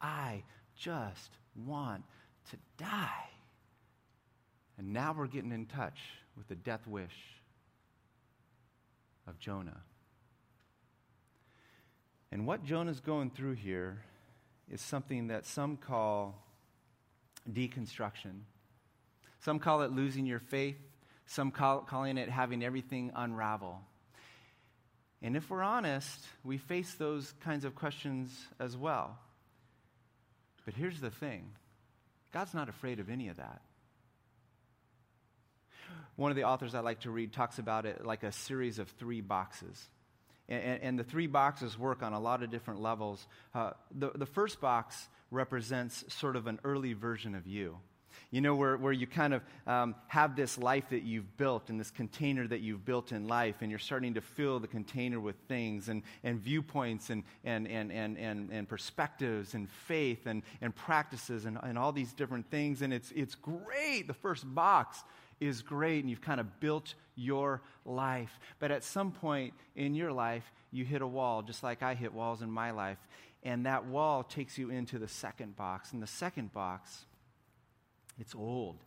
I 0.01 0.43
just 0.75 1.31
want 1.55 2.03
to 2.51 2.57
die. 2.77 3.29
And 4.77 4.93
now 4.93 5.13
we're 5.17 5.27
getting 5.27 5.51
in 5.51 5.65
touch 5.65 5.99
with 6.37 6.47
the 6.47 6.55
death 6.55 6.85
wish 6.87 7.15
of 9.27 9.39
Jonah. 9.39 9.81
And 12.31 12.45
what 12.45 12.63
Jonah's 12.63 12.99
going 12.99 13.29
through 13.29 13.53
here 13.53 14.03
is 14.69 14.81
something 14.81 15.27
that 15.27 15.45
some 15.45 15.77
call 15.77 16.43
deconstruction. 17.49 18.41
Some 19.45 19.59
call 19.59 19.83
it 19.83 19.91
losing 19.91 20.25
your 20.25 20.39
faith, 20.39 20.79
some 21.27 21.51
call, 21.51 21.81
calling 21.81 22.17
it 22.17 22.29
having 22.29 22.63
everything 22.63 23.11
unravel. 23.15 23.79
And 25.21 25.37
if 25.37 25.51
we're 25.51 25.61
honest, 25.61 26.19
we 26.43 26.57
face 26.57 26.95
those 26.95 27.31
kinds 27.41 27.63
of 27.63 27.75
questions 27.75 28.35
as 28.59 28.75
well. 28.75 29.19
But 30.65 30.73
here's 30.73 30.99
the 30.99 31.11
thing 31.11 31.51
God's 32.33 32.55
not 32.55 32.69
afraid 32.69 32.99
of 32.99 33.07
any 33.07 33.27
of 33.27 33.37
that. 33.37 33.61
One 36.15 36.31
of 36.31 36.37
the 36.37 36.45
authors 36.45 36.73
I 36.73 36.79
like 36.79 37.01
to 37.01 37.11
read 37.11 37.31
talks 37.31 37.59
about 37.59 37.85
it 37.85 38.03
like 38.03 38.23
a 38.23 38.31
series 38.31 38.79
of 38.79 38.89
three 38.89 39.21
boxes. 39.21 39.79
And, 40.49 40.81
and 40.81 40.99
the 40.99 41.03
three 41.03 41.27
boxes 41.27 41.77
work 41.77 42.01
on 42.01 42.13
a 42.13 42.19
lot 42.19 42.41
of 42.41 42.49
different 42.49 42.81
levels. 42.81 43.27
Uh, 43.53 43.73
the, 43.91 44.09
the 44.09 44.25
first 44.25 44.59
box 44.59 45.07
represents 45.29 46.03
sort 46.07 46.35
of 46.35 46.47
an 46.47 46.59
early 46.63 46.93
version 46.93 47.35
of 47.35 47.45
you. 47.45 47.77
You 48.31 48.41
know, 48.41 48.55
where, 48.55 48.75
where 48.75 48.91
you 48.91 49.07
kind 49.07 49.33
of 49.33 49.43
um, 49.65 49.95
have 50.07 50.35
this 50.35 50.57
life 50.57 50.89
that 50.89 51.03
you've 51.03 51.37
built 51.37 51.69
and 51.69 51.79
this 51.79 51.91
container 51.91 52.47
that 52.47 52.59
you've 52.59 52.83
built 52.83 53.11
in 53.11 53.27
life, 53.27 53.57
and 53.61 53.69
you're 53.69 53.79
starting 53.79 54.15
to 54.15 54.21
fill 54.21 54.59
the 54.59 54.67
container 54.67 55.19
with 55.19 55.35
things 55.47 55.89
and, 55.89 56.03
and 56.23 56.39
viewpoints 56.39 57.09
and, 57.09 57.23
and, 57.43 57.67
and, 57.67 57.91
and, 57.91 58.17
and, 58.17 58.49
and 58.51 58.67
perspectives 58.67 59.53
and 59.53 59.69
faith 59.69 60.25
and, 60.25 60.43
and 60.61 60.75
practices 60.75 61.45
and, 61.45 61.57
and 61.63 61.77
all 61.77 61.91
these 61.91 62.13
different 62.13 62.49
things. 62.49 62.81
And 62.81 62.93
it's, 62.93 63.11
it's 63.11 63.35
great. 63.35 64.07
The 64.07 64.13
first 64.13 64.43
box 64.53 65.03
is 65.39 65.61
great, 65.61 65.99
and 65.99 66.09
you've 66.09 66.21
kind 66.21 66.39
of 66.39 66.59
built 66.59 66.95
your 67.15 67.61
life. 67.85 68.39
But 68.59 68.71
at 68.71 68.83
some 68.83 69.11
point 69.11 69.53
in 69.75 69.95
your 69.95 70.11
life, 70.11 70.51
you 70.71 70.83
hit 70.83 71.01
a 71.01 71.07
wall, 71.07 71.41
just 71.41 71.63
like 71.63 71.83
I 71.83 71.93
hit 71.93 72.13
walls 72.13 72.41
in 72.41 72.51
my 72.51 72.71
life. 72.71 72.97
And 73.43 73.65
that 73.65 73.85
wall 73.85 74.23
takes 74.23 74.57
you 74.57 74.71
into 74.71 74.97
the 74.97 75.07
second 75.07 75.55
box. 75.55 75.93
And 75.93 76.01
the 76.01 76.07
second 76.07 76.51
box, 76.51 77.05
it's 78.19 78.35
old. 78.35 78.77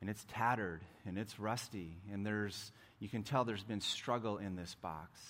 And 0.00 0.10
it's 0.10 0.24
tattered 0.32 0.82
and 1.06 1.18
it's 1.18 1.38
rusty 1.40 1.96
and 2.12 2.26
there's 2.26 2.72
you 3.00 3.08
can 3.08 3.22
tell 3.22 3.44
there's 3.44 3.64
been 3.64 3.80
struggle 3.80 4.38
in 4.38 4.54
this 4.54 4.74
box. 4.82 5.20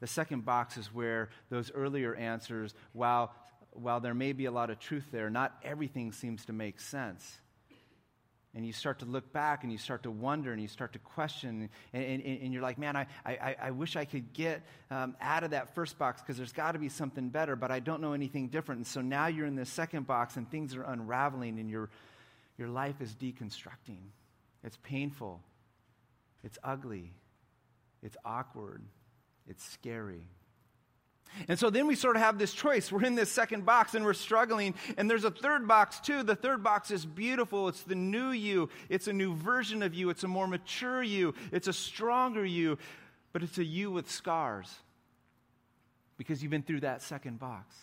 The 0.00 0.06
second 0.06 0.44
box 0.44 0.76
is 0.76 0.92
where 0.92 1.28
those 1.48 1.70
earlier 1.72 2.14
answers 2.14 2.74
while 2.92 3.32
while 3.72 4.00
there 4.00 4.14
may 4.14 4.32
be 4.32 4.46
a 4.46 4.50
lot 4.50 4.70
of 4.70 4.78
truth 4.80 5.04
there 5.12 5.30
not 5.30 5.54
everything 5.62 6.10
seems 6.10 6.44
to 6.46 6.52
make 6.52 6.80
sense 6.80 7.38
and 8.56 8.66
you 8.66 8.72
start 8.72 8.98
to 9.00 9.04
look 9.04 9.32
back 9.32 9.62
and 9.62 9.70
you 9.70 9.78
start 9.78 10.02
to 10.02 10.10
wonder 10.10 10.52
and 10.52 10.60
you 10.60 10.66
start 10.66 10.94
to 10.94 10.98
question 10.98 11.68
and, 11.92 12.04
and, 12.04 12.22
and 12.42 12.52
you're 12.52 12.62
like 12.62 12.78
man 12.78 12.96
i, 12.96 13.06
I, 13.24 13.56
I 13.62 13.70
wish 13.70 13.94
i 13.94 14.04
could 14.04 14.32
get 14.32 14.62
um, 14.90 15.14
out 15.20 15.44
of 15.44 15.50
that 15.50 15.74
first 15.74 15.98
box 15.98 16.20
because 16.22 16.36
there's 16.36 16.52
got 16.52 16.72
to 16.72 16.78
be 16.78 16.88
something 16.88 17.28
better 17.28 17.54
but 17.54 17.70
i 17.70 17.78
don't 17.78 18.00
know 18.00 18.14
anything 18.14 18.48
different. 18.48 18.78
And 18.78 18.86
so 18.86 19.00
now 19.00 19.26
you're 19.26 19.46
in 19.46 19.54
the 19.54 19.66
second 19.66 20.06
box 20.06 20.36
and 20.36 20.50
things 20.50 20.74
are 20.74 20.82
unraveling 20.82 21.58
and 21.58 21.70
your, 21.70 21.90
your 22.58 22.68
life 22.68 23.00
is 23.00 23.14
deconstructing. 23.14 24.00
It's 24.64 24.78
painful. 24.82 25.40
It's 26.42 26.58
ugly. 26.64 27.12
It's 28.02 28.16
awkward. 28.24 28.82
It's 29.46 29.64
scary 29.64 30.22
and 31.48 31.58
so 31.58 31.70
then 31.70 31.86
we 31.86 31.94
sort 31.94 32.16
of 32.16 32.22
have 32.22 32.38
this 32.38 32.52
choice. 32.52 32.90
We're 32.90 33.04
in 33.04 33.14
this 33.14 33.30
second 33.30 33.64
box 33.64 33.94
and 33.94 34.04
we're 34.04 34.14
struggling. 34.14 34.74
And 34.96 35.10
there's 35.10 35.24
a 35.24 35.30
third 35.30 35.68
box 35.68 36.00
too. 36.00 36.22
The 36.22 36.36
third 36.36 36.62
box 36.62 36.90
is 36.90 37.04
beautiful. 37.04 37.68
It's 37.68 37.82
the 37.82 37.94
new 37.94 38.30
you, 38.30 38.68
it's 38.88 39.08
a 39.08 39.12
new 39.12 39.34
version 39.34 39.82
of 39.82 39.94
you, 39.94 40.10
it's 40.10 40.24
a 40.24 40.28
more 40.28 40.46
mature 40.46 41.02
you, 41.02 41.34
it's 41.52 41.68
a 41.68 41.72
stronger 41.72 42.44
you, 42.44 42.78
but 43.32 43.42
it's 43.42 43.58
a 43.58 43.64
you 43.64 43.90
with 43.90 44.10
scars 44.10 44.74
because 46.16 46.42
you've 46.42 46.50
been 46.50 46.62
through 46.62 46.80
that 46.80 47.02
second 47.02 47.38
box. 47.38 47.74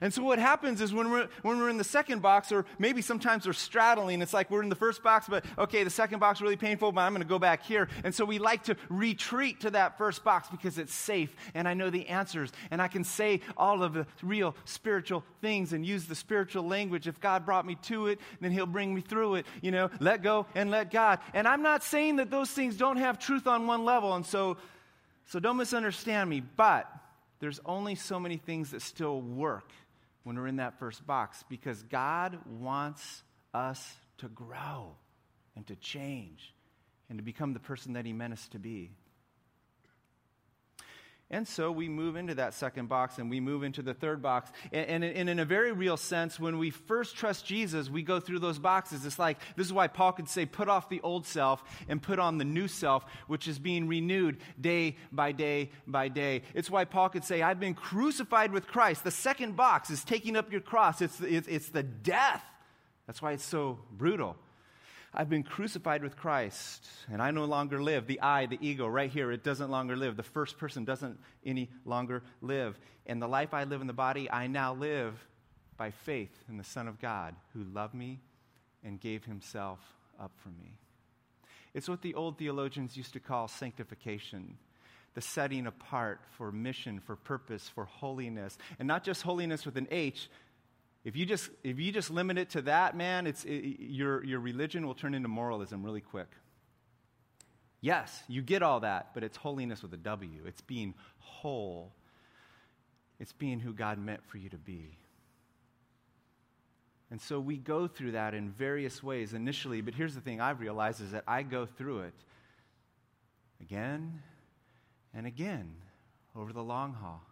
And 0.00 0.12
so 0.12 0.22
what 0.22 0.38
happens 0.38 0.80
is 0.80 0.92
when 0.92 1.10
we're, 1.10 1.28
when 1.42 1.58
we're 1.58 1.70
in 1.70 1.76
the 1.76 1.84
second 1.84 2.22
box, 2.22 2.52
or 2.52 2.64
maybe 2.78 3.02
sometimes 3.02 3.46
we're 3.46 3.52
straddling, 3.52 4.22
it's 4.22 4.34
like 4.34 4.50
we're 4.50 4.62
in 4.62 4.68
the 4.68 4.74
first 4.74 5.02
box, 5.02 5.26
but 5.28 5.44
okay, 5.58 5.84
the 5.84 5.90
second 5.90 6.18
box 6.18 6.40
really 6.40 6.56
painful, 6.56 6.92
but 6.92 7.00
I'm 7.02 7.12
going 7.12 7.22
to 7.22 7.28
go 7.28 7.38
back 7.38 7.64
here. 7.64 7.88
And 8.04 8.14
so 8.14 8.24
we 8.24 8.38
like 8.38 8.64
to 8.64 8.76
retreat 8.88 9.60
to 9.60 9.70
that 9.70 9.98
first 9.98 10.24
box 10.24 10.48
because 10.48 10.78
it's 10.78 10.94
safe 10.94 11.34
and 11.54 11.66
I 11.66 11.74
know 11.74 11.90
the 11.90 12.08
answers 12.08 12.52
and 12.70 12.80
I 12.80 12.88
can 12.88 13.04
say 13.04 13.40
all 13.56 13.82
of 13.82 13.94
the 13.94 14.06
real 14.22 14.54
spiritual 14.64 15.24
things 15.40 15.72
and 15.72 15.84
use 15.84 16.06
the 16.06 16.14
spiritual 16.14 16.66
language. 16.66 17.06
If 17.06 17.20
God 17.20 17.46
brought 17.46 17.66
me 17.66 17.76
to 17.82 18.08
it, 18.08 18.20
then 18.40 18.50
He'll 18.50 18.66
bring 18.66 18.94
me 18.94 19.00
through 19.00 19.36
it. 19.36 19.46
You 19.62 19.70
know, 19.70 19.90
let 20.00 20.22
go 20.22 20.46
and 20.54 20.70
let 20.70 20.90
God. 20.90 21.20
And 21.34 21.46
I'm 21.46 21.62
not 21.62 21.82
saying 21.82 22.16
that 22.16 22.30
those 22.30 22.50
things 22.50 22.76
don't 22.76 22.98
have 22.98 23.18
truth 23.18 23.46
on 23.46 23.66
one 23.66 23.84
level. 23.84 24.14
And 24.14 24.24
so, 24.24 24.56
so 25.26 25.38
don't 25.38 25.56
misunderstand 25.56 26.28
me, 26.30 26.40
but 26.40 26.90
there's 27.38 27.60
only 27.64 27.94
so 27.94 28.18
many 28.18 28.36
things 28.36 28.70
that 28.70 28.82
still 28.82 29.20
work 29.20 29.70
when 30.24 30.36
we're 30.36 30.46
in 30.46 30.56
that 30.56 30.78
first 30.78 31.06
box 31.06 31.44
because 31.48 31.82
God 31.84 32.38
wants 32.46 33.22
us 33.54 33.94
to 34.18 34.28
grow 34.28 34.94
and 35.54 35.66
to 35.66 35.76
change 35.76 36.54
and 37.08 37.18
to 37.18 37.22
become 37.22 37.52
the 37.52 37.60
person 37.60 37.92
that 37.94 38.06
He 38.06 38.12
meant 38.12 38.32
us 38.32 38.48
to 38.48 38.58
be. 38.58 38.90
And 41.28 41.48
so 41.48 41.72
we 41.72 41.88
move 41.88 42.14
into 42.14 42.36
that 42.36 42.54
second 42.54 42.88
box 42.88 43.18
and 43.18 43.28
we 43.28 43.40
move 43.40 43.64
into 43.64 43.82
the 43.82 43.94
third 43.94 44.22
box. 44.22 44.48
And, 44.70 45.02
and, 45.02 45.04
and, 45.04 45.28
in 45.28 45.40
a 45.40 45.44
very 45.44 45.72
real 45.72 45.96
sense, 45.96 46.38
when 46.38 46.56
we 46.56 46.70
first 46.70 47.16
trust 47.16 47.44
Jesus, 47.44 47.90
we 47.90 48.02
go 48.02 48.20
through 48.20 48.38
those 48.38 48.60
boxes. 48.60 49.04
It's 49.04 49.18
like, 49.18 49.38
this 49.56 49.66
is 49.66 49.72
why 49.72 49.88
Paul 49.88 50.12
could 50.12 50.28
say, 50.28 50.46
put 50.46 50.68
off 50.68 50.88
the 50.88 51.00
old 51.00 51.26
self 51.26 51.64
and 51.88 52.00
put 52.00 52.20
on 52.20 52.38
the 52.38 52.44
new 52.44 52.68
self, 52.68 53.04
which 53.26 53.48
is 53.48 53.58
being 53.58 53.88
renewed 53.88 54.36
day 54.60 54.96
by 55.10 55.32
day 55.32 55.70
by 55.84 56.06
day. 56.06 56.42
It's 56.54 56.70
why 56.70 56.84
Paul 56.84 57.08
could 57.08 57.24
say, 57.24 57.42
I've 57.42 57.58
been 57.58 57.74
crucified 57.74 58.52
with 58.52 58.68
Christ. 58.68 59.02
The 59.02 59.10
second 59.10 59.56
box 59.56 59.90
is 59.90 60.04
taking 60.04 60.36
up 60.36 60.52
your 60.52 60.60
cross, 60.60 61.02
it's, 61.02 61.20
it's, 61.20 61.48
it's 61.48 61.70
the 61.70 61.82
death. 61.82 62.44
That's 63.08 63.20
why 63.20 63.32
it's 63.32 63.44
so 63.44 63.80
brutal. 63.90 64.36
I've 65.18 65.30
been 65.30 65.44
crucified 65.44 66.02
with 66.02 66.14
Christ, 66.14 66.86
and 67.10 67.22
I 67.22 67.30
no 67.30 67.46
longer 67.46 67.82
live. 67.82 68.06
The 68.06 68.20
I, 68.20 68.44
the 68.44 68.58
ego, 68.60 68.86
right 68.86 69.10
here, 69.10 69.32
it 69.32 69.42
doesn't 69.42 69.70
longer 69.70 69.96
live. 69.96 70.16
The 70.16 70.22
first 70.22 70.58
person 70.58 70.84
doesn't 70.84 71.18
any 71.44 71.70
longer 71.86 72.22
live. 72.42 72.78
And 73.06 73.22
the 73.22 73.26
life 73.26 73.54
I 73.54 73.64
live 73.64 73.80
in 73.80 73.86
the 73.86 73.94
body, 73.94 74.30
I 74.30 74.46
now 74.46 74.74
live 74.74 75.14
by 75.78 75.90
faith 75.90 76.36
in 76.50 76.58
the 76.58 76.64
Son 76.64 76.86
of 76.86 77.00
God 77.00 77.34
who 77.54 77.64
loved 77.64 77.94
me 77.94 78.20
and 78.84 79.00
gave 79.00 79.24
himself 79.24 79.80
up 80.20 80.32
for 80.36 80.50
me. 80.50 80.76
It's 81.72 81.88
what 81.88 82.02
the 82.02 82.14
old 82.14 82.36
theologians 82.36 82.94
used 82.94 83.14
to 83.14 83.20
call 83.20 83.48
sanctification 83.48 84.58
the 85.16 85.22
setting 85.22 85.66
apart 85.66 86.20
for 86.32 86.52
mission, 86.52 87.00
for 87.00 87.16
purpose, 87.16 87.70
for 87.74 87.86
holiness. 87.86 88.58
And 88.78 88.86
not 88.86 89.02
just 89.02 89.22
holiness 89.22 89.64
with 89.64 89.78
an 89.78 89.88
H, 89.90 90.28
if 91.06 91.14
you 91.14 91.24
just, 91.24 91.48
if 91.62 91.78
you 91.78 91.92
just 91.92 92.10
limit 92.10 92.36
it 92.36 92.50
to 92.50 92.62
that, 92.62 92.96
man, 92.96 93.28
it's, 93.28 93.44
it, 93.44 93.76
your, 93.78 94.24
your 94.24 94.40
religion 94.40 94.84
will 94.84 94.94
turn 94.96 95.14
into 95.14 95.28
moralism 95.28 95.84
really 95.84 96.00
quick. 96.00 96.26
Yes, 97.80 98.24
you 98.26 98.42
get 98.42 98.60
all 98.64 98.80
that, 98.80 99.14
but 99.14 99.22
it's 99.22 99.36
holiness 99.36 99.84
with 99.84 99.94
a 99.94 99.98
W. 99.98 100.42
It's 100.46 100.62
being 100.62 100.94
whole, 101.20 101.92
it's 103.20 103.32
being 103.32 103.60
who 103.60 103.72
God 103.72 104.00
meant 104.00 104.26
for 104.26 104.38
you 104.38 104.48
to 104.48 104.58
be. 104.58 104.98
And 107.12 107.22
so 107.22 107.38
we 107.38 107.56
go 107.56 107.86
through 107.86 108.12
that 108.12 108.34
in 108.34 108.50
various 108.50 109.00
ways 109.00 109.32
initially, 109.32 109.82
but 109.82 109.94
here's 109.94 110.16
the 110.16 110.20
thing 110.20 110.40
I've 110.40 110.58
realized 110.58 111.00
is 111.00 111.12
that 111.12 111.22
I 111.28 111.44
go 111.44 111.66
through 111.66 112.00
it 112.00 112.14
again 113.60 114.22
and 115.14 115.24
again 115.24 115.72
over 116.34 116.52
the 116.52 116.64
long 116.64 116.94
haul. 116.94 117.22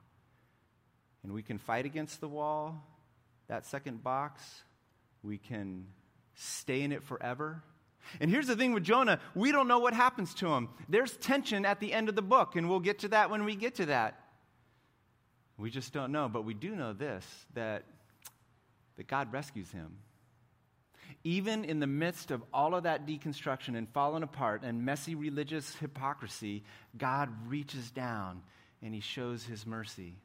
And 1.25 1.33
we 1.33 1.43
can 1.43 1.59
fight 1.59 1.87
against 1.87 2.21
the 2.21 2.29
wall, 2.29 2.81
that 3.49 3.67
second 3.67 4.03
box, 4.03 4.63
we 5.23 5.39
can 5.39 5.87
stay 6.35 6.83
in 6.83 6.93
it 6.93 7.03
forever. 7.03 7.63
And 8.21 8.31
here's 8.31 8.47
the 8.47 8.57
thing 8.57 8.73
with 8.73 8.85
Jonah 8.85 9.21
we 9.35 9.53
don't 9.53 9.69
know 9.69 9.79
what 9.79 9.95
happens 9.95 10.35
to 10.35 10.49
him. 10.49 10.69
There's 10.89 11.17
tension 11.17 11.65
at 11.65 11.81
the 11.81 11.93
end 11.93 12.09
of 12.09 12.17
the 12.17 12.23
book, 12.23 12.57
and 12.57 12.69
we'll 12.69 12.81
get 12.81 13.01
to 13.01 13.09
that 13.09 13.31
when 13.31 13.45
we 13.45 13.57
get 13.57 13.77
to 13.77 13.87
that. 13.87 14.21
We 15.57 15.71
just 15.71 15.93
don't 15.93 16.13
know, 16.13 16.29
but 16.29 16.45
we 16.45 16.55
do 16.55 16.75
know 16.75 16.93
this 16.93 17.25
that, 17.55 17.85
that 18.97 19.07
God 19.07 19.33
rescues 19.33 19.71
him. 19.71 19.99
Even 21.23 21.65
in 21.65 21.81
the 21.81 21.87
midst 21.87 22.31
of 22.31 22.43
all 22.53 22.75
of 22.75 22.83
that 22.83 23.07
deconstruction 23.07 23.77
and 23.77 23.89
falling 23.89 24.23
apart 24.23 24.63
and 24.63 24.85
messy 24.85 25.15
religious 25.15 25.75
hypocrisy, 25.77 26.65
God 26.99 27.31
reaches 27.47 27.91
down 27.91 28.43
and 28.83 28.95
he 28.95 29.01
shows 29.01 29.45
his 29.45 29.67
mercy. 29.67 30.17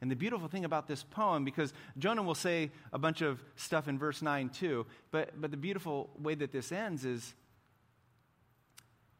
And 0.00 0.10
the 0.10 0.16
beautiful 0.16 0.48
thing 0.48 0.64
about 0.64 0.88
this 0.88 1.02
poem, 1.02 1.44
because 1.44 1.72
Jonah 1.98 2.22
will 2.22 2.34
say 2.34 2.70
a 2.92 2.98
bunch 2.98 3.20
of 3.20 3.42
stuff 3.56 3.86
in 3.86 3.98
verse 3.98 4.22
9 4.22 4.48
too, 4.48 4.86
but, 5.10 5.38
but 5.38 5.50
the 5.50 5.56
beautiful 5.56 6.10
way 6.18 6.34
that 6.34 6.52
this 6.52 6.72
ends 6.72 7.04
is 7.04 7.34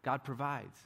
God 0.02 0.24
provides. 0.24 0.78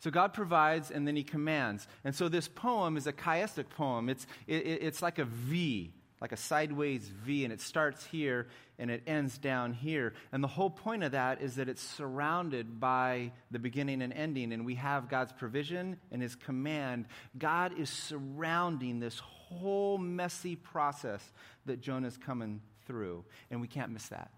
So 0.00 0.10
God 0.10 0.34
provides 0.34 0.90
and 0.90 1.06
then 1.06 1.16
he 1.16 1.22
commands. 1.22 1.86
And 2.04 2.14
so 2.14 2.28
this 2.28 2.48
poem 2.48 2.96
is 2.96 3.06
a 3.06 3.12
chiastic 3.12 3.70
poem. 3.70 4.08
It's, 4.08 4.26
it, 4.46 4.66
it's 4.66 5.00
like 5.00 5.18
a 5.18 5.24
V 5.24 5.92
like 6.24 6.32
a 6.32 6.36
sideways 6.38 7.06
V, 7.26 7.44
and 7.44 7.52
it 7.52 7.60
starts 7.60 8.02
here 8.06 8.46
and 8.78 8.90
it 8.90 9.02
ends 9.06 9.36
down 9.36 9.74
here. 9.74 10.14
And 10.32 10.42
the 10.42 10.48
whole 10.48 10.70
point 10.70 11.04
of 11.04 11.12
that 11.12 11.42
is 11.42 11.56
that 11.56 11.68
it's 11.68 11.82
surrounded 11.82 12.80
by 12.80 13.32
the 13.50 13.58
beginning 13.58 14.00
and 14.00 14.10
ending, 14.10 14.54
and 14.54 14.64
we 14.64 14.76
have 14.76 15.10
God's 15.10 15.34
provision 15.34 15.98
and 16.10 16.22
His 16.22 16.34
command. 16.34 17.08
God 17.36 17.78
is 17.78 17.90
surrounding 17.90 19.00
this 19.00 19.18
whole 19.18 19.98
messy 19.98 20.56
process 20.56 21.22
that 21.66 21.82
Jonah's 21.82 22.16
coming 22.16 22.62
through, 22.86 23.22
and 23.50 23.60
we 23.60 23.68
can't 23.68 23.92
miss 23.92 24.08
that. 24.08 24.30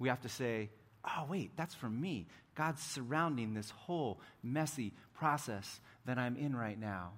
We 0.00 0.08
have 0.08 0.22
to 0.22 0.28
say, 0.28 0.70
oh, 1.04 1.26
wait, 1.28 1.52
that's 1.56 1.76
for 1.76 1.88
me. 1.88 2.26
God's 2.56 2.82
surrounding 2.82 3.54
this 3.54 3.70
whole 3.70 4.20
messy 4.42 4.94
process 5.14 5.80
that 6.06 6.18
I'm 6.18 6.36
in 6.36 6.56
right 6.56 6.76
now. 6.76 7.12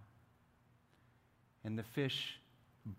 And 1.65 1.79
the 1.79 1.83
fish 1.83 2.37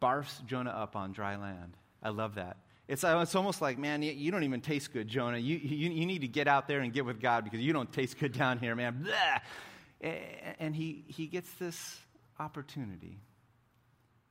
barfs 0.01 0.45
Jonah 0.45 0.71
up 0.71 0.95
on 0.95 1.11
dry 1.11 1.35
land. 1.35 1.75
I 2.01 2.09
love 2.09 2.35
that. 2.35 2.57
It's, 2.87 3.03
uh, 3.03 3.19
it's 3.21 3.35
almost 3.35 3.61
like, 3.61 3.77
man, 3.77 4.01
you, 4.01 4.29
don't 4.31 4.43
even 4.43 4.59
taste 4.59 4.91
good, 4.91 5.07
Jonah. 5.07 5.37
You, 5.37 5.55
you, 5.55 5.89
you, 5.89 6.05
need 6.05 6.21
to 6.21 6.27
get 6.27 6.49
out 6.49 6.67
there 6.67 6.81
and 6.81 6.91
get 6.91 7.05
with 7.05 7.21
God 7.21 7.45
because 7.45 7.61
you 7.61 7.71
don't 7.71 7.91
taste 7.91 8.19
good 8.19 8.33
down 8.33 8.59
here, 8.59 8.75
man. 8.75 9.03
Blah! 9.03 10.11
And 10.59 10.75
he, 10.75 11.05
he 11.07 11.27
gets 11.27 11.49
this 11.53 11.97
opportunity 12.39 13.19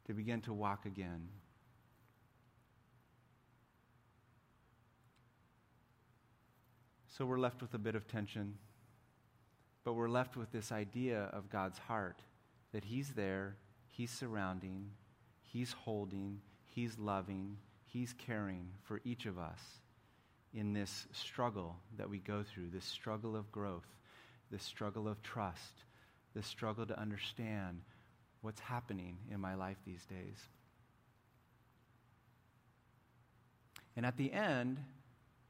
to 0.06 0.12
begin 0.12 0.42
to 0.42 0.52
walk 0.52 0.84
again. 0.84 1.28
So 7.16 7.24
we're 7.24 7.38
left 7.38 7.62
with 7.62 7.72
a 7.74 7.78
bit 7.78 7.94
of 7.94 8.06
tension, 8.08 8.56
but 9.84 9.94
we're 9.94 10.08
left 10.08 10.36
with 10.36 10.50
this 10.52 10.72
idea 10.72 11.30
of 11.32 11.50
God's 11.50 11.78
heart 11.78 12.20
that 12.72 12.84
He's 12.84 13.10
there, 13.10 13.56
He's 13.88 14.10
surrounding, 14.10 14.90
He's 15.52 15.72
holding, 15.72 16.40
He's 16.64 16.98
loving, 16.98 17.58
He's 17.84 18.14
caring 18.14 18.68
for 18.84 19.02
each 19.04 19.26
of 19.26 19.38
us 19.38 19.60
in 20.54 20.72
this 20.72 21.06
struggle 21.12 21.76
that 21.98 22.08
we 22.08 22.18
go 22.18 22.42
through, 22.42 22.70
this 22.70 22.84
struggle 22.84 23.36
of 23.36 23.52
growth, 23.52 23.86
this 24.50 24.62
struggle 24.62 25.06
of 25.06 25.22
trust, 25.22 25.84
this 26.34 26.46
struggle 26.46 26.86
to 26.86 26.98
understand 26.98 27.82
what's 28.40 28.60
happening 28.60 29.18
in 29.30 29.40
my 29.40 29.54
life 29.54 29.76
these 29.84 30.04
days. 30.06 30.38
And 33.94 34.06
at 34.06 34.16
the 34.16 34.32
end, 34.32 34.78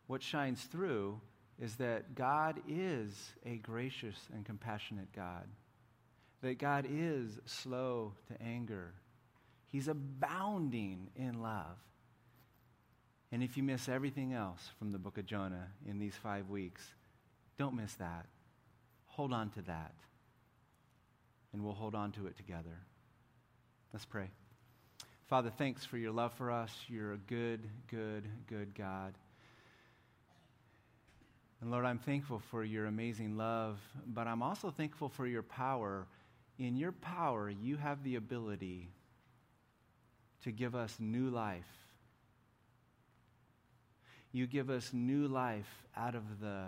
what 0.09 0.23
shines 0.23 0.65
through 0.65 1.21
is 1.61 1.77
that 1.77 2.17
God 2.17 2.61
is 2.69 3.33
a 3.47 3.57
gracious 3.57 4.17
and 4.35 4.45
compassionate 4.45 5.13
God, 5.15 5.47
that 6.43 6.59
God 6.59 6.87
is 6.91 7.39
slow 7.47 8.15
to 8.27 8.43
anger, 8.43 8.95
He's 9.73 9.89
abounding 9.89 11.09
in 11.17 11.41
love. 11.41 11.79
And 13.33 13.43
if 13.43 13.57
you 13.57 13.63
miss 13.63 13.89
everything 13.89 14.35
else 14.35 14.71
from 14.79 14.93
the 14.93 14.99
book 14.99 15.17
of 15.17 15.25
Jonah 15.25 15.69
in 15.89 15.99
these 15.99 16.15
five 16.15 16.51
weeks, 16.51 16.83
don't 17.59 17.75
miss 17.75 17.95
that. 17.95 18.27
Hold 19.07 19.33
on 19.33 19.49
to 19.51 19.63
that. 19.63 19.95
And 21.55 21.65
we'll 21.65 21.73
hold 21.73 21.95
on 21.95 22.13
to 22.13 22.27
it 22.27 22.37
together. 22.37 22.79
Let's 23.95 24.05
pray. 24.05 24.29
Father, 25.27 25.51
thanks 25.57 25.87
for 25.87 25.97
your 25.97 26.13
love 26.13 26.35
for 26.35 26.51
us. 26.51 26.71
You're 26.89 27.15
a 27.15 27.19
good, 27.19 27.67
good, 27.91 28.25
good 28.47 28.75
God. 28.75 29.15
And 31.63 31.71
Lord, 31.71 31.87
I'm 31.87 31.99
thankful 31.99 32.43
for 32.51 32.63
your 32.63 32.85
amazing 32.85 33.39
love, 33.39 33.79
but 34.07 34.27
I'm 34.27 34.43
also 34.43 34.71
thankful 34.71 35.09
for 35.09 35.27
your 35.27 35.43
power. 35.43 36.07
In 36.59 36.77
your 36.77 36.93
power, 36.93 37.49
you 37.49 37.77
have 37.79 38.03
the 38.05 38.17
ability 38.17 38.91
to 40.43 40.53
give 40.53 40.75
us 40.75 40.97
new 40.99 41.31
life. 41.31 41.65
You 44.33 44.47
give 44.47 44.71
us 44.71 44.93
new 44.93 45.29
life 45.29 45.87
out 45.97 46.15
of 46.15 46.41
the, 46.41 46.65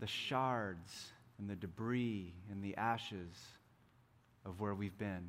the 0.00 0.06
shards 0.06 1.12
and 1.38 1.48
the 1.48 1.56
debris 1.56 2.32
and 2.50 2.62
the 2.62 2.76
ashes 2.76 3.36
of 4.46 4.60
where 4.60 4.74
we've 4.74 4.96
been. 4.98 5.28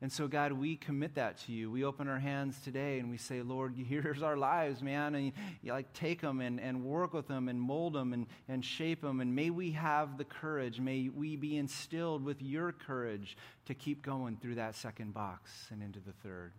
And 0.00 0.12
so, 0.12 0.28
God, 0.28 0.52
we 0.52 0.76
commit 0.76 1.16
that 1.16 1.38
to 1.38 1.52
you. 1.52 1.72
We 1.72 1.82
open 1.82 2.06
our 2.06 2.20
hands 2.20 2.60
today 2.62 3.00
and 3.00 3.10
we 3.10 3.16
say, 3.16 3.42
Lord, 3.42 3.74
here's 3.88 4.22
our 4.22 4.36
lives, 4.36 4.80
man. 4.80 5.16
And 5.16 5.32
you, 5.60 5.72
like 5.72 5.92
take 5.92 6.20
them 6.20 6.40
and, 6.40 6.60
and 6.60 6.84
work 6.84 7.12
with 7.12 7.26
them 7.26 7.48
and 7.48 7.60
mold 7.60 7.94
them 7.94 8.12
and, 8.12 8.26
and 8.48 8.64
shape 8.64 9.02
them. 9.02 9.20
And 9.20 9.34
may 9.34 9.50
we 9.50 9.72
have 9.72 10.16
the 10.16 10.24
courage, 10.24 10.78
may 10.78 11.08
we 11.08 11.34
be 11.34 11.56
instilled 11.56 12.24
with 12.24 12.40
your 12.40 12.70
courage 12.70 13.36
to 13.66 13.74
keep 13.74 14.02
going 14.02 14.36
through 14.36 14.54
that 14.56 14.76
second 14.76 15.14
box 15.14 15.50
and 15.72 15.82
into 15.82 15.98
the 15.98 16.12
third. 16.12 16.52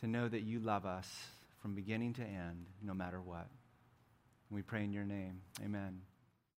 To 0.00 0.08
know 0.08 0.28
that 0.28 0.42
you 0.42 0.58
love 0.58 0.84
us 0.86 1.08
from 1.62 1.74
beginning 1.74 2.14
to 2.14 2.22
end, 2.22 2.66
no 2.82 2.94
matter 2.94 3.20
what. 3.20 3.46
We 4.50 4.62
pray 4.62 4.84
in 4.84 4.92
your 4.92 5.04
name. 5.04 5.40
Amen. 5.64 6.00